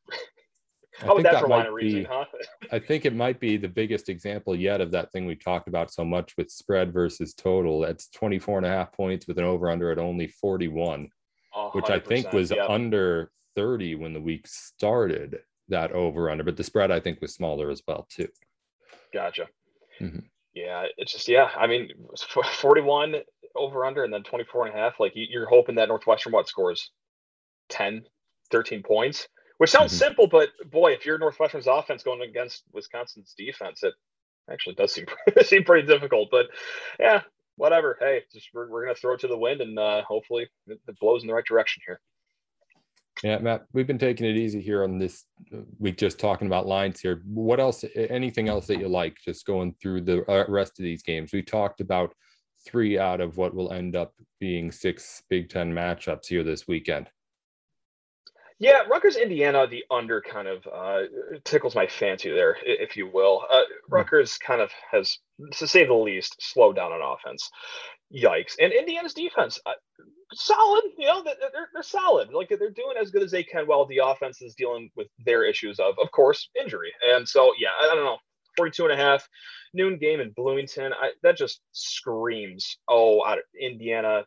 How 1.00 1.16
would 1.16 1.26
that, 1.26 1.34
that 1.34 1.42
for 1.42 1.48
line 1.48 1.66
of 1.66 1.74
reasoning, 1.74 2.06
huh? 2.08 2.26
I 2.72 2.78
think 2.78 3.06
it 3.06 3.16
might 3.16 3.40
be 3.40 3.58
the 3.58 3.68
biggest 3.68 4.10
example 4.10 4.56
yet 4.56 4.80
of 4.80 4.92
that 4.92 5.12
thing 5.12 5.26
we 5.26 5.36
talked 5.36 5.68
about 5.68 5.92
so 5.92 6.06
much 6.06 6.36
with 6.38 6.52
spread 6.52 6.94
versus 6.94 7.34
total. 7.34 7.80
That's 7.80 8.10
24 8.10 8.60
and 8.60 8.68
a 8.68 8.70
half 8.70 8.92
points 8.92 9.28
with 9.28 9.40
an 9.40 9.44
over 9.44 9.72
under 9.72 9.90
at 9.90 9.98
only 9.98 10.28
41, 10.28 11.10
which 11.72 11.90
I 11.90 11.98
think 11.98 12.32
was 12.32 12.52
yep. 12.52 12.70
under 12.70 13.32
30 13.56 13.96
when 13.96 14.14
the 14.14 14.22
week 14.22 14.46
started 14.46 15.40
that 15.70 15.92
over 15.92 16.30
under, 16.30 16.44
but 16.44 16.58
the 16.58 16.64
spread 16.64 16.92
I 16.92 17.00
think 17.00 17.22
was 17.22 17.34
smaller 17.34 17.70
as 17.70 17.82
well 17.88 18.08
too. 18.10 18.28
Gotcha. 19.14 19.48
Mm-hmm. 20.02 20.20
Yeah, 20.54 20.86
it's 20.98 21.12
just 21.12 21.28
yeah. 21.28 21.50
I 21.58 21.68
mean, 21.68 21.90
41 22.18 23.16
over 23.56 23.86
under 23.86 24.04
and 24.04 24.14
then 24.14 24.24
24 24.24 24.68
and 24.68 24.76
a 24.76 24.78
half. 24.78 25.00
Like 25.00 25.14
you're 25.16 25.48
hoping 25.48 25.76
that 25.76 25.90
Northwestern 25.90 26.34
what 26.34 26.48
scores 26.48 26.92
10, 27.70 28.04
13 28.52 28.84
points, 28.84 29.28
which 29.58 29.72
sounds 29.72 29.92
mm-hmm. 29.92 30.06
simple, 30.06 30.28
but 30.28 30.50
boy, 30.70 30.92
if 30.92 31.06
you're 31.06 31.18
Northwestern's 31.18 31.68
offense 31.68 32.04
going 32.04 32.22
against 32.22 32.64
Wisconsin's 32.72 33.34
defense, 33.38 33.84
it 33.84 33.94
actually 34.52 34.76
does 34.76 34.94
seem 34.94 35.06
seem 35.44 35.64
pretty 35.64 35.88
difficult. 35.88 36.30
But 36.32 36.48
yeah, 37.00 37.22
whatever. 37.56 37.98
Hey, 38.00 38.24
just 38.32 38.50
we're, 38.54 38.70
we're 38.70 38.86
gonna 38.86 38.96
throw 38.96 39.14
it 39.14 39.22
to 39.22 39.28
the 39.28 39.38
wind 39.38 39.62
and 39.62 39.78
uh, 39.78 40.04
hopefully 40.04 40.48
it, 40.68 40.80
it 40.88 41.00
blows 41.00 41.22
in 41.24 41.28
the 41.28 41.34
right 41.34 41.46
direction 41.46 41.82
here. 41.86 42.00
Yeah, 43.24 43.38
Matt, 43.38 43.64
we've 43.72 43.88
been 43.88 43.98
taking 43.98 44.28
it 44.28 44.36
easy 44.36 44.62
here 44.62 44.84
on 44.84 44.98
this 44.98 45.24
uh, 45.54 45.60
week, 45.80 45.98
just 45.98 46.20
talking 46.20 46.48
about 46.48 46.68
lines 46.68 47.00
here. 47.00 47.22
What 47.26 47.62
else, 47.62 47.86
anything 47.96 48.50
else 48.50 48.68
that 48.68 48.80
you 48.80 48.90
like, 48.90 49.16
just 49.24 49.46
going 49.46 49.76
through 49.82 50.02
the 50.02 50.30
uh, 50.30 50.44
rest 50.50 50.78
of 50.78 50.84
these 50.84 51.04
games? 51.04 51.32
We 51.32 51.42
talked 51.42 51.80
about 51.80 52.14
three 52.68 53.00
out 53.00 53.22
of 53.22 53.38
what 53.38 53.56
will 53.56 53.72
end 53.72 53.96
up 53.96 54.14
being 54.42 54.74
six 54.74 55.24
Big 55.30 55.50
Ten 55.50 55.74
matchups 55.74 56.28
here 56.28 56.44
this 56.44 56.68
weekend. 56.68 57.10
Yeah, 58.60 58.82
Rutgers, 58.90 59.16
Indiana, 59.16 59.68
the 59.68 59.86
under 59.90 60.22
kind 60.22 60.50
of 60.50 60.68
uh, 60.68 61.04
tickles 61.46 61.76
my 61.76 61.88
fancy 61.88 62.30
there, 62.30 62.58
if 62.66 62.98
you 62.98 63.10
will. 63.12 63.46
Uh. 63.50 63.62
Rutgers 63.90 64.38
kind 64.38 64.62
of 64.62 64.70
has, 64.92 65.18
to 65.54 65.66
say 65.66 65.86
the 65.86 65.94
least, 65.94 66.36
slowed 66.42 66.76
down 66.76 66.92
on 66.92 67.02
offense. 67.02 67.50
Yikes! 68.14 68.56
And 68.60 68.74
Indiana's 68.74 69.14
defense, 69.14 69.60
uh, 69.66 69.72
solid. 70.34 70.84
You 70.98 71.08
know, 71.08 71.24
they're, 71.24 71.70
they're 71.74 71.84
solid. 71.84 72.34
Like 72.34 72.50
they're 72.50 72.70
doing 72.70 72.98
as 73.00 73.12
good 73.12 73.24
as 73.24 73.32
they 73.32 73.44
can 73.44 73.66
while 73.66 73.86
the 73.86 74.02
offense 74.04 74.42
is 74.42 74.56
dealing 74.56 74.90
with 74.96 75.08
their 75.26 75.44
issues 75.44 75.80
of, 75.80 75.96
of 76.02 76.12
course, 76.12 76.50
injury. 76.60 76.92
And 77.14 77.28
so, 77.28 77.54
yeah, 77.60 77.70
I 77.80 77.94
don't 77.94 78.04
know. 78.04 78.18
42 78.58 78.84
and 78.84 78.94
a 78.94 78.96
half 78.96 79.28
noon 79.74 79.98
game 79.98 80.20
in 80.20 80.32
Bloomington. 80.32 80.94
I, 80.94 81.12
that 81.24 81.38
just 81.38 81.62
screams, 81.72 82.78
oh, 82.88 83.26
out 83.26 83.40
of 83.40 83.44
Indiana 83.60 84.26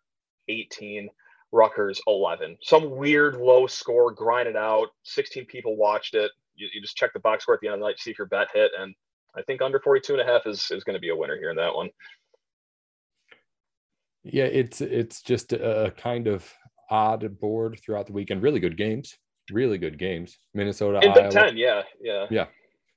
18, 0.48 1.08
Rutgers 1.52 2.00
11. 2.06 2.58
Some 2.60 2.96
weird 2.96 3.36
low 3.36 3.66
score, 3.66 4.12
grind 4.12 4.48
it 4.48 4.56
out. 4.56 4.88
16 5.04 5.46
people 5.46 5.76
watched 5.76 6.14
it. 6.14 6.30
You, 6.56 6.68
you 6.74 6.80
just 6.80 6.96
check 6.96 7.12
the 7.12 7.20
box 7.20 7.44
score 7.44 7.54
at 7.54 7.60
the 7.60 7.68
end 7.68 7.74
of 7.74 7.80
the 7.80 7.86
night, 7.86 7.98
see 7.98 8.10
if 8.10 8.18
your 8.18 8.26
bet 8.26 8.48
hit. 8.52 8.72
And 8.78 8.94
I 9.36 9.42
think 9.42 9.62
under 9.62 9.78
42 9.78 10.14
and 10.14 10.22
a 10.22 10.32
half 10.32 10.46
is, 10.46 10.70
is 10.70 10.84
going 10.84 10.94
to 10.94 11.00
be 11.00 11.10
a 11.10 11.16
winner 11.16 11.36
here 11.36 11.50
in 11.50 11.56
that 11.56 11.74
one. 11.74 11.90
Yeah, 14.32 14.44
it's 14.44 14.80
it's 14.80 15.22
just 15.22 15.52
a 15.52 15.92
kind 15.96 16.26
of 16.26 16.50
odd 16.90 17.38
board 17.40 17.80
throughout 17.84 18.06
the 18.06 18.12
weekend. 18.12 18.42
Really 18.42 18.60
good 18.60 18.76
games, 18.76 19.16
really 19.50 19.78
good 19.78 19.98
games. 19.98 20.38
Minnesota, 20.54 21.00
in 21.02 21.14
Big 21.14 21.30
Ten, 21.30 21.56
yeah, 21.56 21.82
yeah, 22.00 22.26
yeah, 22.30 22.46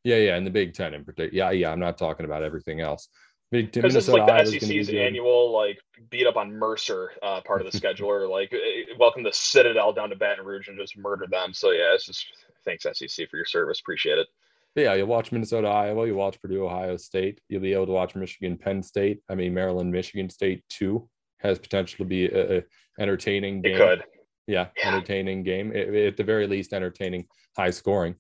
yeah, 0.04 0.16
yeah. 0.16 0.38
In 0.38 0.44
the 0.44 0.50
Big 0.50 0.74
Ten 0.74 0.94
in 0.94 1.06
particular, 1.06 1.32
yeah, 1.32 1.52
yeah. 1.52 1.72
I'm 1.72 1.80
not 1.80 1.98
talking 1.98 2.26
about 2.26 2.44
everything 2.44 2.82
else. 2.82 3.10
Because 3.52 3.96
it's 3.96 4.08
like 4.08 4.28
the 4.28 4.46
SEC's 4.46 4.90
annual 4.90 5.52
like 5.52 5.80
beat 6.12 6.28
up 6.28 6.38
on 6.38 6.52
Mercer 6.54 7.12
uh, 7.24 7.42
part 7.42 7.66
of 7.66 7.72
the 7.72 7.78
scheduler. 7.78 8.30
like 8.30 8.54
eh, 8.54 8.94
welcome 9.00 9.24
the 9.24 9.34
Citadel 9.34 9.92
down 9.92 10.10
to 10.10 10.16
Baton 10.16 10.46
Rouge 10.46 10.68
and 10.68 10.78
just 10.78 10.98
murder 10.98 11.26
them. 11.30 11.54
So 11.54 11.72
yeah, 11.72 11.96
it's 11.96 12.06
just 12.06 12.26
thanks 12.64 12.84
SEC 12.84 13.28
for 13.30 13.38
your 13.38 13.46
service. 13.46 13.80
Appreciate 13.80 14.20
it. 14.20 14.28
Yeah, 14.76 14.94
you'll 14.94 15.08
watch 15.08 15.32
Minnesota, 15.32 15.68
Iowa. 15.68 16.06
You 16.06 16.14
watch 16.14 16.40
Purdue, 16.40 16.64
Ohio 16.64 16.96
State. 16.98 17.42
You'll 17.50 17.62
be 17.62 17.74
able 17.74 17.88
to 17.88 17.92
watch 17.92 18.16
Michigan, 18.16 18.56
Penn 18.56 18.84
State. 18.84 19.22
I 19.30 19.34
mean 19.34 19.54
Maryland, 19.56 19.92
Michigan 19.92 20.30
State 20.30 20.64
too 20.70 21.10
has 21.40 21.60
potential 21.60 21.98
to 21.98 22.06
be 22.06 22.26
a, 22.26 22.60
a 22.60 22.64
entertaining 23.00 23.62
game. 23.62 23.76
It 23.76 23.78
could. 23.78 24.04
Yeah, 24.48 24.68
yeah. 24.78 24.88
entertaining 24.88 25.44
game. 25.44 25.72
It, 25.72 25.94
at 25.94 26.18
the 26.18 26.24
very 26.24 26.48
least, 26.48 26.74
entertaining, 26.74 27.28
high 27.56 27.70
scoring, 27.70 28.16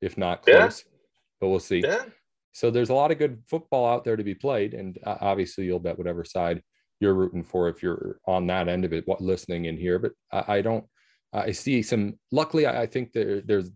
if 0.00 0.16
not 0.16 0.42
close. 0.42 0.84
Yeah. 0.84 0.92
But 1.40 1.48
we'll 1.48 1.60
see. 1.60 1.80
Yeah. 1.84 2.04
So 2.52 2.70
there's 2.70 2.90
a 2.90 2.94
lot 2.94 3.10
of 3.10 3.18
good 3.18 3.42
football 3.48 3.86
out 3.86 4.04
there 4.04 4.16
to 4.16 4.22
be 4.22 4.34
played, 4.34 4.74
and 4.74 4.98
uh, 5.04 5.16
obviously 5.20 5.64
you'll 5.64 5.80
bet 5.80 5.98
whatever 5.98 6.24
side 6.24 6.62
you're 7.00 7.14
rooting 7.14 7.42
for 7.42 7.68
if 7.68 7.82
you're 7.82 8.18
on 8.26 8.46
that 8.46 8.68
end 8.68 8.84
of 8.84 8.92
it, 8.92 9.08
what 9.08 9.20
listening 9.20 9.64
in 9.64 9.76
here. 9.76 9.98
But 9.98 10.12
I, 10.30 10.58
I 10.58 10.62
don't. 10.62 10.84
I 11.32 11.52
see 11.52 11.82
some. 11.82 12.18
Luckily, 12.30 12.66
I 12.66 12.86
think 12.86 13.12
there, 13.12 13.40
there's 13.40 13.70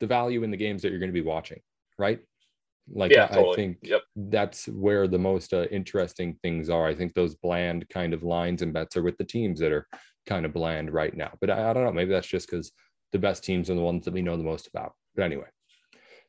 the 0.00 0.06
value 0.06 0.44
in 0.44 0.50
the 0.50 0.56
games 0.56 0.82
that 0.82 0.90
you're 0.90 1.00
going 1.00 1.10
to 1.10 1.20
be 1.20 1.20
watching, 1.20 1.60
right? 1.98 2.20
Like 2.92 3.12
yeah, 3.12 3.24
I, 3.24 3.34
totally. 3.34 3.52
I 3.52 3.56
think 3.56 3.78
yep. 3.82 4.02
that's 4.16 4.66
where 4.66 5.08
the 5.08 5.18
most 5.18 5.54
uh, 5.54 5.66
interesting 5.70 6.36
things 6.42 6.68
are. 6.68 6.86
I 6.86 6.94
think 6.94 7.14
those 7.14 7.34
bland 7.34 7.88
kind 7.88 8.12
of 8.12 8.22
lines 8.22 8.62
and 8.62 8.72
bets 8.72 8.96
are 8.96 9.02
with 9.02 9.16
the 9.16 9.24
teams 9.24 9.60
that 9.60 9.72
are 9.72 9.86
kind 10.26 10.44
of 10.44 10.52
bland 10.52 10.92
right 10.92 11.14
now. 11.16 11.32
But 11.40 11.50
I, 11.50 11.70
I 11.70 11.72
don't 11.72 11.84
know. 11.84 11.92
Maybe 11.92 12.10
that's 12.10 12.26
just 12.26 12.50
because 12.50 12.72
the 13.12 13.18
best 13.18 13.44
teams 13.44 13.70
are 13.70 13.74
the 13.74 13.80
ones 13.80 14.04
that 14.04 14.14
we 14.14 14.22
know 14.22 14.36
the 14.36 14.42
most 14.42 14.66
about. 14.66 14.92
But 15.16 15.24
anyway, 15.24 15.46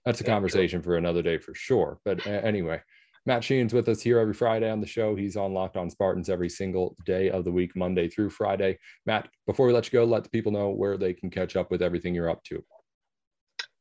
that's 0.05 0.21
a 0.21 0.23
yeah, 0.23 0.31
conversation 0.31 0.81
for 0.81 0.95
another 0.95 1.21
day 1.21 1.37
for 1.37 1.53
sure. 1.53 1.99
But 2.05 2.25
uh, 2.25 2.29
anyway, 2.29 2.81
Matt 3.25 3.43
Sheehan's 3.43 3.73
with 3.73 3.89
us 3.89 4.01
here 4.01 4.19
every 4.19 4.33
Friday 4.33 4.69
on 4.69 4.79
the 4.79 4.87
show. 4.87 5.15
He's 5.15 5.35
on 5.35 5.53
Locked 5.53 5.77
On 5.77 5.89
Spartans 5.89 6.29
every 6.29 6.49
single 6.49 6.95
day 7.05 7.31
of 7.31 7.43
the 7.43 7.51
week, 7.51 7.75
Monday 7.75 8.07
through 8.07 8.29
Friday. 8.29 8.77
Matt, 9.05 9.27
before 9.45 9.65
we 9.65 9.73
let 9.73 9.91
you 9.91 9.99
go, 9.99 10.05
let 10.05 10.23
the 10.23 10.29
people 10.29 10.51
know 10.51 10.69
where 10.69 10.97
they 10.97 11.13
can 11.13 11.29
catch 11.29 11.55
up 11.55 11.71
with 11.71 11.81
everything 11.81 12.15
you're 12.15 12.29
up 12.29 12.43
to 12.45 12.63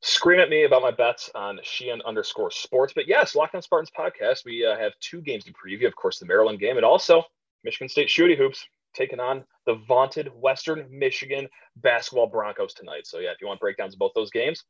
scream 0.04 0.38
at 0.38 0.50
me 0.50 0.64
about 0.64 0.82
my 0.82 0.90
bets 0.90 1.30
on 1.34 1.58
Sheehan 1.62 2.02
underscore 2.02 2.50
sports. 2.50 2.92
But 2.94 3.08
yes, 3.08 3.34
Locked 3.34 3.54
On 3.54 3.62
Spartans 3.62 3.90
podcast. 3.98 4.44
We 4.44 4.64
uh, 4.64 4.76
have 4.76 4.92
two 5.00 5.22
games 5.22 5.44
to 5.44 5.52
preview. 5.52 5.86
Of 5.86 5.96
course, 5.96 6.18
the 6.18 6.26
Maryland 6.26 6.60
game 6.60 6.76
and 6.76 6.84
also 6.84 7.22
Michigan 7.64 7.88
State 7.88 8.08
Shooty 8.08 8.36
Hoops 8.36 8.66
taking 8.94 9.18
on 9.18 9.44
the 9.66 9.76
vaunted 9.88 10.28
Western 10.38 10.86
Michigan 10.90 11.48
basketball 11.76 12.26
Broncos 12.26 12.74
tonight. 12.74 13.06
So 13.06 13.18
yeah, 13.18 13.30
if 13.30 13.40
you 13.40 13.46
want 13.46 13.60
breakdowns 13.60 13.94
of 13.94 13.98
both 13.98 14.12
those 14.14 14.30
games, 14.30 14.62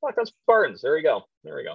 Locked 0.00 0.18
On 0.20 0.26
Spartans. 0.26 0.80
There 0.80 0.94
we 0.94 1.02
go. 1.02 1.24
There 1.42 1.56
we 1.56 1.64
go. 1.64 1.74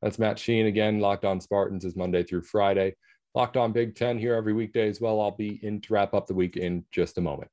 That's 0.00 0.18
Matt 0.18 0.38
Sheehan 0.38 0.66
again. 0.66 1.00
Locked 1.00 1.26
On 1.26 1.38
Spartans 1.38 1.84
is 1.84 1.96
Monday 1.96 2.22
through 2.22 2.42
Friday. 2.42 2.96
Locked 3.34 3.58
On 3.58 3.72
Big 3.72 3.94
Ten 3.94 4.18
here 4.18 4.34
every 4.34 4.54
weekday 4.54 4.88
as 4.88 5.02
well. 5.02 5.20
I'll 5.20 5.36
be 5.36 5.60
in 5.62 5.82
to 5.82 5.92
wrap 5.92 6.14
up 6.14 6.26
the 6.26 6.34
week 6.34 6.56
in 6.56 6.84
just 6.92 7.18
a 7.18 7.20
moment. 7.20 7.50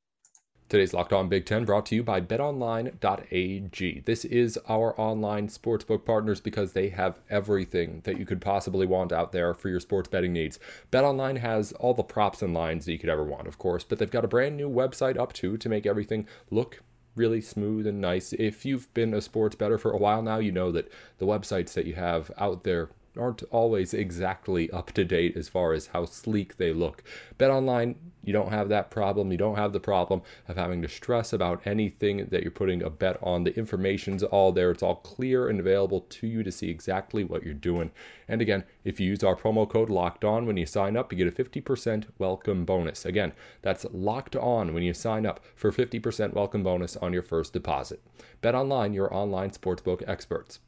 Today's 0.72 0.94
Locked 0.94 1.12
On 1.12 1.28
Big 1.28 1.46
Ten 1.46 1.66
brought 1.66 1.86
to 1.88 1.96
you 1.96 2.02
by 2.02 2.22
betonline.ag. 2.22 4.04
This 4.06 4.24
is 4.24 4.58
our 4.70 4.98
online 4.98 5.50
sportsbook 5.50 6.06
partners 6.06 6.40
because 6.40 6.72
they 6.72 6.88
have 6.88 7.20
everything 7.30 8.00
that 8.06 8.18
you 8.18 8.26
could 8.26 8.40
possibly 8.40 8.88
want 8.88 9.12
out 9.12 9.34
there 9.34 9.54
for 9.54 9.68
your 9.68 9.82
sports 9.82 10.08
betting 10.08 10.32
needs. 10.32 10.60
BetOnline 10.90 11.40
has 11.40 11.74
all 11.74 11.94
the 11.94 12.04
props 12.04 12.42
and 12.42 12.54
lines 12.54 12.86
that 12.86 12.94
you 12.94 13.00
could 13.00 13.10
ever 13.10 13.26
want, 13.26 13.48
of 13.48 13.58
course, 13.58 13.84
but 13.84 14.00
they've 14.00 14.10
got 14.10 14.24
a 14.24 14.30
brand 14.30 14.56
new 14.56 14.70
website 14.70 15.20
up 15.20 15.34
too 15.34 15.58
to 15.58 15.68
make 15.68 15.86
everything 15.86 16.26
look 16.50 16.82
really 17.18 17.42
smooth 17.42 17.86
and 17.86 18.00
nice. 18.00 18.32
If 18.32 18.66
you've 18.66 18.94
been 18.94 19.14
a 19.14 19.20
sports 19.20 19.58
better 19.58 19.78
for 19.78 19.92
a 19.92 19.98
while 19.98 20.22
now, 20.22 20.38
you 20.38 20.54
know 20.54 20.72
that 20.72 20.90
the 21.18 21.26
websites 21.26 21.74
that 21.74 21.86
you 21.86 21.96
have 21.96 22.32
out 22.38 22.64
there 22.64 22.88
aren't 23.18 23.44
always 23.52 23.94
exactly 23.94 24.70
up 24.72 24.92
to 24.94 25.04
date 25.04 25.36
as 25.36 25.50
far 25.50 25.74
as 25.74 25.88
how 25.88 26.06
sleek 26.06 26.58
they 26.58 26.72
look. 26.72 27.04
Bet 27.38 27.52
online, 27.52 27.96
you 28.24 28.32
don't 28.32 28.52
have 28.52 28.70
that 28.70 28.90
problem. 28.90 29.32
You 29.32 29.38
don't 29.38 29.56
have 29.56 29.74
the 29.74 29.80
problem 29.80 30.22
of 30.48 30.56
having 30.56 30.82
to 30.82 30.88
stress 30.88 31.34
about 31.34 31.62
anything 31.66 32.28
that 32.30 32.44
you're 32.44 32.52
putting 32.52 32.82
a 32.82 32.90
bet 32.90 33.18
on. 33.22 33.44
The 33.44 33.58
information's 33.58 34.24
all 34.24 34.52
there. 34.52 34.72
It's 34.72 34.84
all 34.84 34.96
clear 34.96 35.50
and 35.50 35.60
available 35.60 36.02
to 36.02 36.28
you 36.28 36.44
to 36.44 36.52
see 36.52 36.70
exactly 36.70 37.24
what 37.24 37.44
you're 37.44 37.54
doing. 37.54 37.92
And 38.28 38.42
again, 38.42 38.64
if 38.84 39.00
you 39.00 39.08
use 39.08 39.24
our 39.24 39.36
promo 39.36 39.70
code 39.70 39.90
locked 39.90 40.24
on 40.24 40.46
when 40.46 40.58
you 40.58 40.66
sign 40.66 40.96
up, 40.96 41.12
you 41.12 41.18
get 41.18 41.28
a 41.28 41.44
50% 41.44 42.06
welcome 42.18 42.64
bonus. 42.64 43.06
Again, 43.06 43.34
that's 43.62 43.86
locked 43.92 44.36
on 44.36 44.74
when 44.74 44.84
you 44.84 44.94
sign 44.94 45.26
up 45.26 45.42
for 45.56 45.72
50% 45.72 46.34
welcome 46.34 46.64
bonus 46.64 46.96
on 46.98 47.12
your 47.12 47.24
first 47.24 47.54
deposit. 47.54 48.02
Bet 48.42 48.56
online, 48.56 48.94
your 48.94 49.14
online 49.14 49.52
sportsbook 49.52 50.08
experts. 50.08 50.60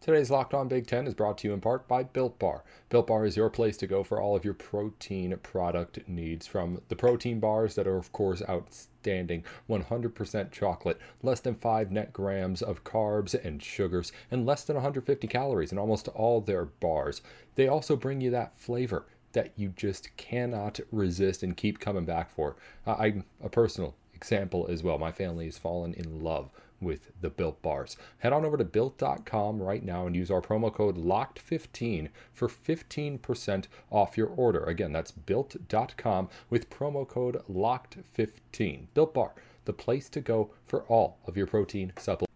Today's 0.00 0.30
Locked 0.30 0.54
On 0.54 0.68
Big 0.68 0.86
Ten 0.86 1.08
is 1.08 1.12
brought 1.12 1.38
to 1.38 1.48
you 1.48 1.52
in 1.52 1.60
part 1.60 1.88
by 1.88 2.04
Built 2.04 2.38
Bar. 2.38 2.62
Built 2.88 3.08
Bar 3.08 3.26
is 3.26 3.36
your 3.36 3.50
place 3.50 3.76
to 3.78 3.86
go 3.88 4.04
for 4.04 4.20
all 4.20 4.36
of 4.36 4.44
your 4.44 4.54
protein 4.54 5.36
product 5.42 5.98
needs, 6.06 6.46
from 6.46 6.80
the 6.88 6.94
protein 6.94 7.40
bars 7.40 7.74
that 7.74 7.88
are, 7.88 7.96
of 7.96 8.12
course, 8.12 8.40
outstanding 8.48 9.42
100% 9.68 10.52
chocolate, 10.52 11.00
less 11.24 11.40
than 11.40 11.56
5 11.56 11.90
net 11.90 12.12
grams 12.12 12.62
of 12.62 12.84
carbs 12.84 13.34
and 13.34 13.60
sugars, 13.60 14.12
and 14.30 14.46
less 14.46 14.62
than 14.62 14.76
150 14.76 15.26
calories 15.26 15.72
in 15.72 15.78
almost 15.78 16.06
all 16.08 16.40
their 16.40 16.66
bars. 16.66 17.20
They 17.56 17.66
also 17.66 17.96
bring 17.96 18.20
you 18.20 18.30
that 18.30 18.54
flavor 18.54 19.04
that 19.32 19.52
you 19.56 19.70
just 19.70 20.16
cannot 20.16 20.78
resist 20.92 21.42
and 21.42 21.56
keep 21.56 21.80
coming 21.80 22.04
back 22.04 22.30
for. 22.30 22.54
I'm 22.86 23.24
a 23.42 23.48
personal 23.48 23.96
example 24.14 24.68
as 24.70 24.84
well. 24.84 24.96
My 24.96 25.12
family 25.12 25.46
has 25.46 25.58
fallen 25.58 25.92
in 25.92 26.22
love 26.22 26.50
with 26.80 27.10
the 27.20 27.30
Built 27.30 27.60
Bars. 27.62 27.96
Head 28.18 28.32
on 28.32 28.44
over 28.44 28.56
to 28.56 28.64
built.com 28.64 29.62
right 29.62 29.84
now 29.84 30.06
and 30.06 30.16
use 30.16 30.30
our 30.30 30.40
promo 30.40 30.72
code 30.72 30.96
LOCKED15 30.96 32.08
for 32.32 32.48
15% 32.48 33.64
off 33.90 34.16
your 34.16 34.28
order. 34.28 34.64
Again, 34.64 34.92
that's 34.92 35.10
built.com 35.10 36.28
with 36.50 36.70
promo 36.70 37.06
code 37.06 37.42
LOCKED15. 37.50 38.86
Built 38.94 39.14
Bar, 39.14 39.32
the 39.64 39.72
place 39.72 40.08
to 40.10 40.20
go 40.20 40.50
for 40.66 40.82
all 40.84 41.18
of 41.26 41.36
your 41.36 41.46
protein 41.46 41.92
supplements. 41.98 42.28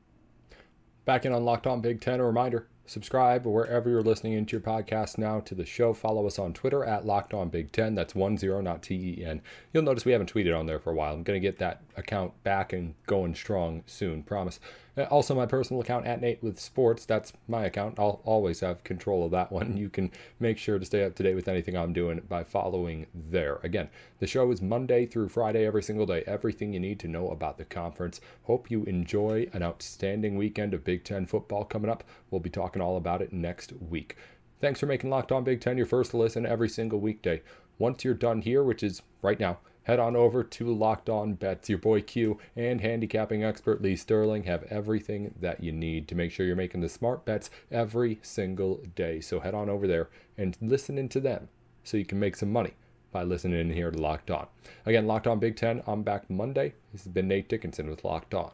Back 1.05 1.25
in 1.27 1.33
on 1.33 1.45
Locked 1.45 1.67
On 1.67 1.81
Big 1.81 2.01
Ten, 2.01 2.21
a 2.21 2.25
reminder 2.25 2.69
subscribe 2.93 3.47
wherever 3.47 3.89
you're 3.89 4.03
listening 4.03 4.35
into 4.35 4.53
your 4.53 4.61
podcast 4.61 5.17
now 5.17 5.41
to 5.41 5.55
the 5.55 5.65
show. 5.65 5.95
Follow 5.95 6.27
us 6.27 6.39
on 6.39 6.53
Twitter 6.53 6.85
at 6.85 7.07
Locked 7.07 7.33
On 7.33 7.49
Big 7.49 7.73
Ten. 7.73 7.95
That's 7.95 8.15
one 8.15 8.37
zero, 8.37 8.61
not 8.61 8.83
T 8.83 9.17
E 9.19 9.25
N. 9.25 9.41
You'll 9.73 9.83
notice 9.83 10.05
we 10.05 10.13
haven't 10.13 10.33
tweeted 10.33 10.57
on 10.57 10.67
there 10.67 10.79
for 10.79 10.91
a 10.91 10.95
while. 10.95 11.15
I'm 11.15 11.23
going 11.23 11.41
to 11.41 11.49
get 11.49 11.59
that 11.59 11.83
account 11.97 12.41
back 12.45 12.73
and 12.73 12.95
going 13.07 13.35
strong 13.35 13.83
soon, 13.87 14.23
promise. 14.23 14.61
Uh, 14.97 15.05
also, 15.05 15.35
my 15.35 15.47
personal 15.47 15.81
account 15.81 16.07
at 16.07 16.21
Nate 16.21 16.43
with 16.43 16.61
Sports. 16.61 17.07
That's 17.07 17.33
my 17.49 17.65
account. 17.65 17.99
I'll 17.99 18.21
always 18.25 18.61
have 18.61 18.85
control 18.85 19.25
of 19.25 19.31
that 19.31 19.51
one. 19.51 19.77
You 19.83 19.89
can 19.89 20.13
make 20.39 20.59
sure 20.59 20.79
to 20.79 20.85
stay 20.85 21.03
up 21.03 21.15
to 21.17 21.23
date 21.23 21.35
with 21.35 21.49
anything 21.49 21.77
I'm 21.77 21.93
doing 21.93 22.21
by 22.29 22.45
following 22.45 23.07
there. 23.15 23.59
Again, 23.65 23.89
the 24.19 24.27
show 24.27 24.51
is 24.53 24.61
Monday 24.63 25.07
through 25.07 25.31
Friday 25.31 25.67
every 25.67 25.83
single 25.83 26.07
day. 26.07 26.23
Everything 26.27 26.73
you 26.73 26.79
need 26.79 27.01
to 27.01 27.09
know 27.09 27.31
about 27.31 27.59
the 27.59 27.65
conference. 27.65 28.21
Hope 28.45 28.71
you 28.71 28.85
enjoy 28.85 29.49
an 29.55 29.63
outstanding 29.63 30.37
weekend 30.37 30.75
of 30.75 30.85
Big 30.85 31.05
Ten 31.05 31.27
football 31.27 31.65
coming 31.65 31.91
up. 31.91 32.05
We'll 32.31 32.41
be 32.41 32.51
talking 32.51 32.82
all 32.83 32.97
about 32.97 33.23
it 33.23 33.33
next 33.33 33.73
week. 33.73 34.17
Thanks 34.61 34.79
for 34.79 34.87
making 34.87 35.11
Locked 35.11 35.33
On 35.33 35.43
Big 35.43 35.61
Ten 35.61 35.77
your 35.77 35.87
first 35.87 36.15
listen 36.15 36.45
every 36.45 36.69
single 36.69 37.01
weekday. 37.01 37.43
Once 37.79 38.05
you're 38.05 38.15
done 38.15 38.43
here, 38.43 38.63
which 38.63 38.83
is 38.83 39.03
right 39.23 39.41
now, 39.41 39.59
head 39.85 39.99
on 39.99 40.15
over 40.15 40.45
to 40.45 40.73
Locked 40.73 41.09
On 41.09 41.35
Bets. 41.35 41.69
Your 41.69 41.79
boy 41.79 42.01
Q 42.03 42.39
and 42.55 42.81
handicapping 42.81 43.43
expert 43.43 43.83
Lee 43.83 43.97
Sterling 43.97 44.45
have 44.45 44.63
everything 44.65 45.35
that 45.41 45.63
you 45.65 45.73
need 45.73 46.07
to 46.09 46.15
make 46.15 46.31
sure 46.31 46.47
you're 46.47 46.55
making 46.55 46.81
the 46.81 46.89
smart 46.89 47.25
bets 47.25 47.51
every 47.71 48.21
single 48.23 48.81
day. 48.95 49.21
So 49.21 49.41
head 49.41 49.55
on 49.55 49.69
over 49.69 49.87
there 49.89 50.11
and 50.39 50.57
listen 50.61 50.99
in 50.99 51.09
to 51.09 51.21
them 51.21 51.49
so 51.83 51.97
you 51.97 52.05
can 52.05 52.21
make 52.21 52.37
some 52.37 52.53
money 52.53 52.75
by 53.11 53.25
listening 53.25 53.61
in 53.61 53.75
here 53.75 53.91
to 53.91 53.99
Locked 53.99 54.31
On. 54.31 54.47
Again, 54.87 55.07
Locked 55.07 55.27
On 55.27 55.39
Big 55.39 55.57
Ten. 55.57 55.83
I'm 55.87 56.03
back 56.03 56.31
Monday. 56.31 56.75
This 56.93 57.03
has 57.05 57.13
been 57.13 57.29
Nate 57.29 57.49
Dickinson 57.49 57.91
with 57.91 58.05
Locked 58.05 58.35
On. 58.35 58.53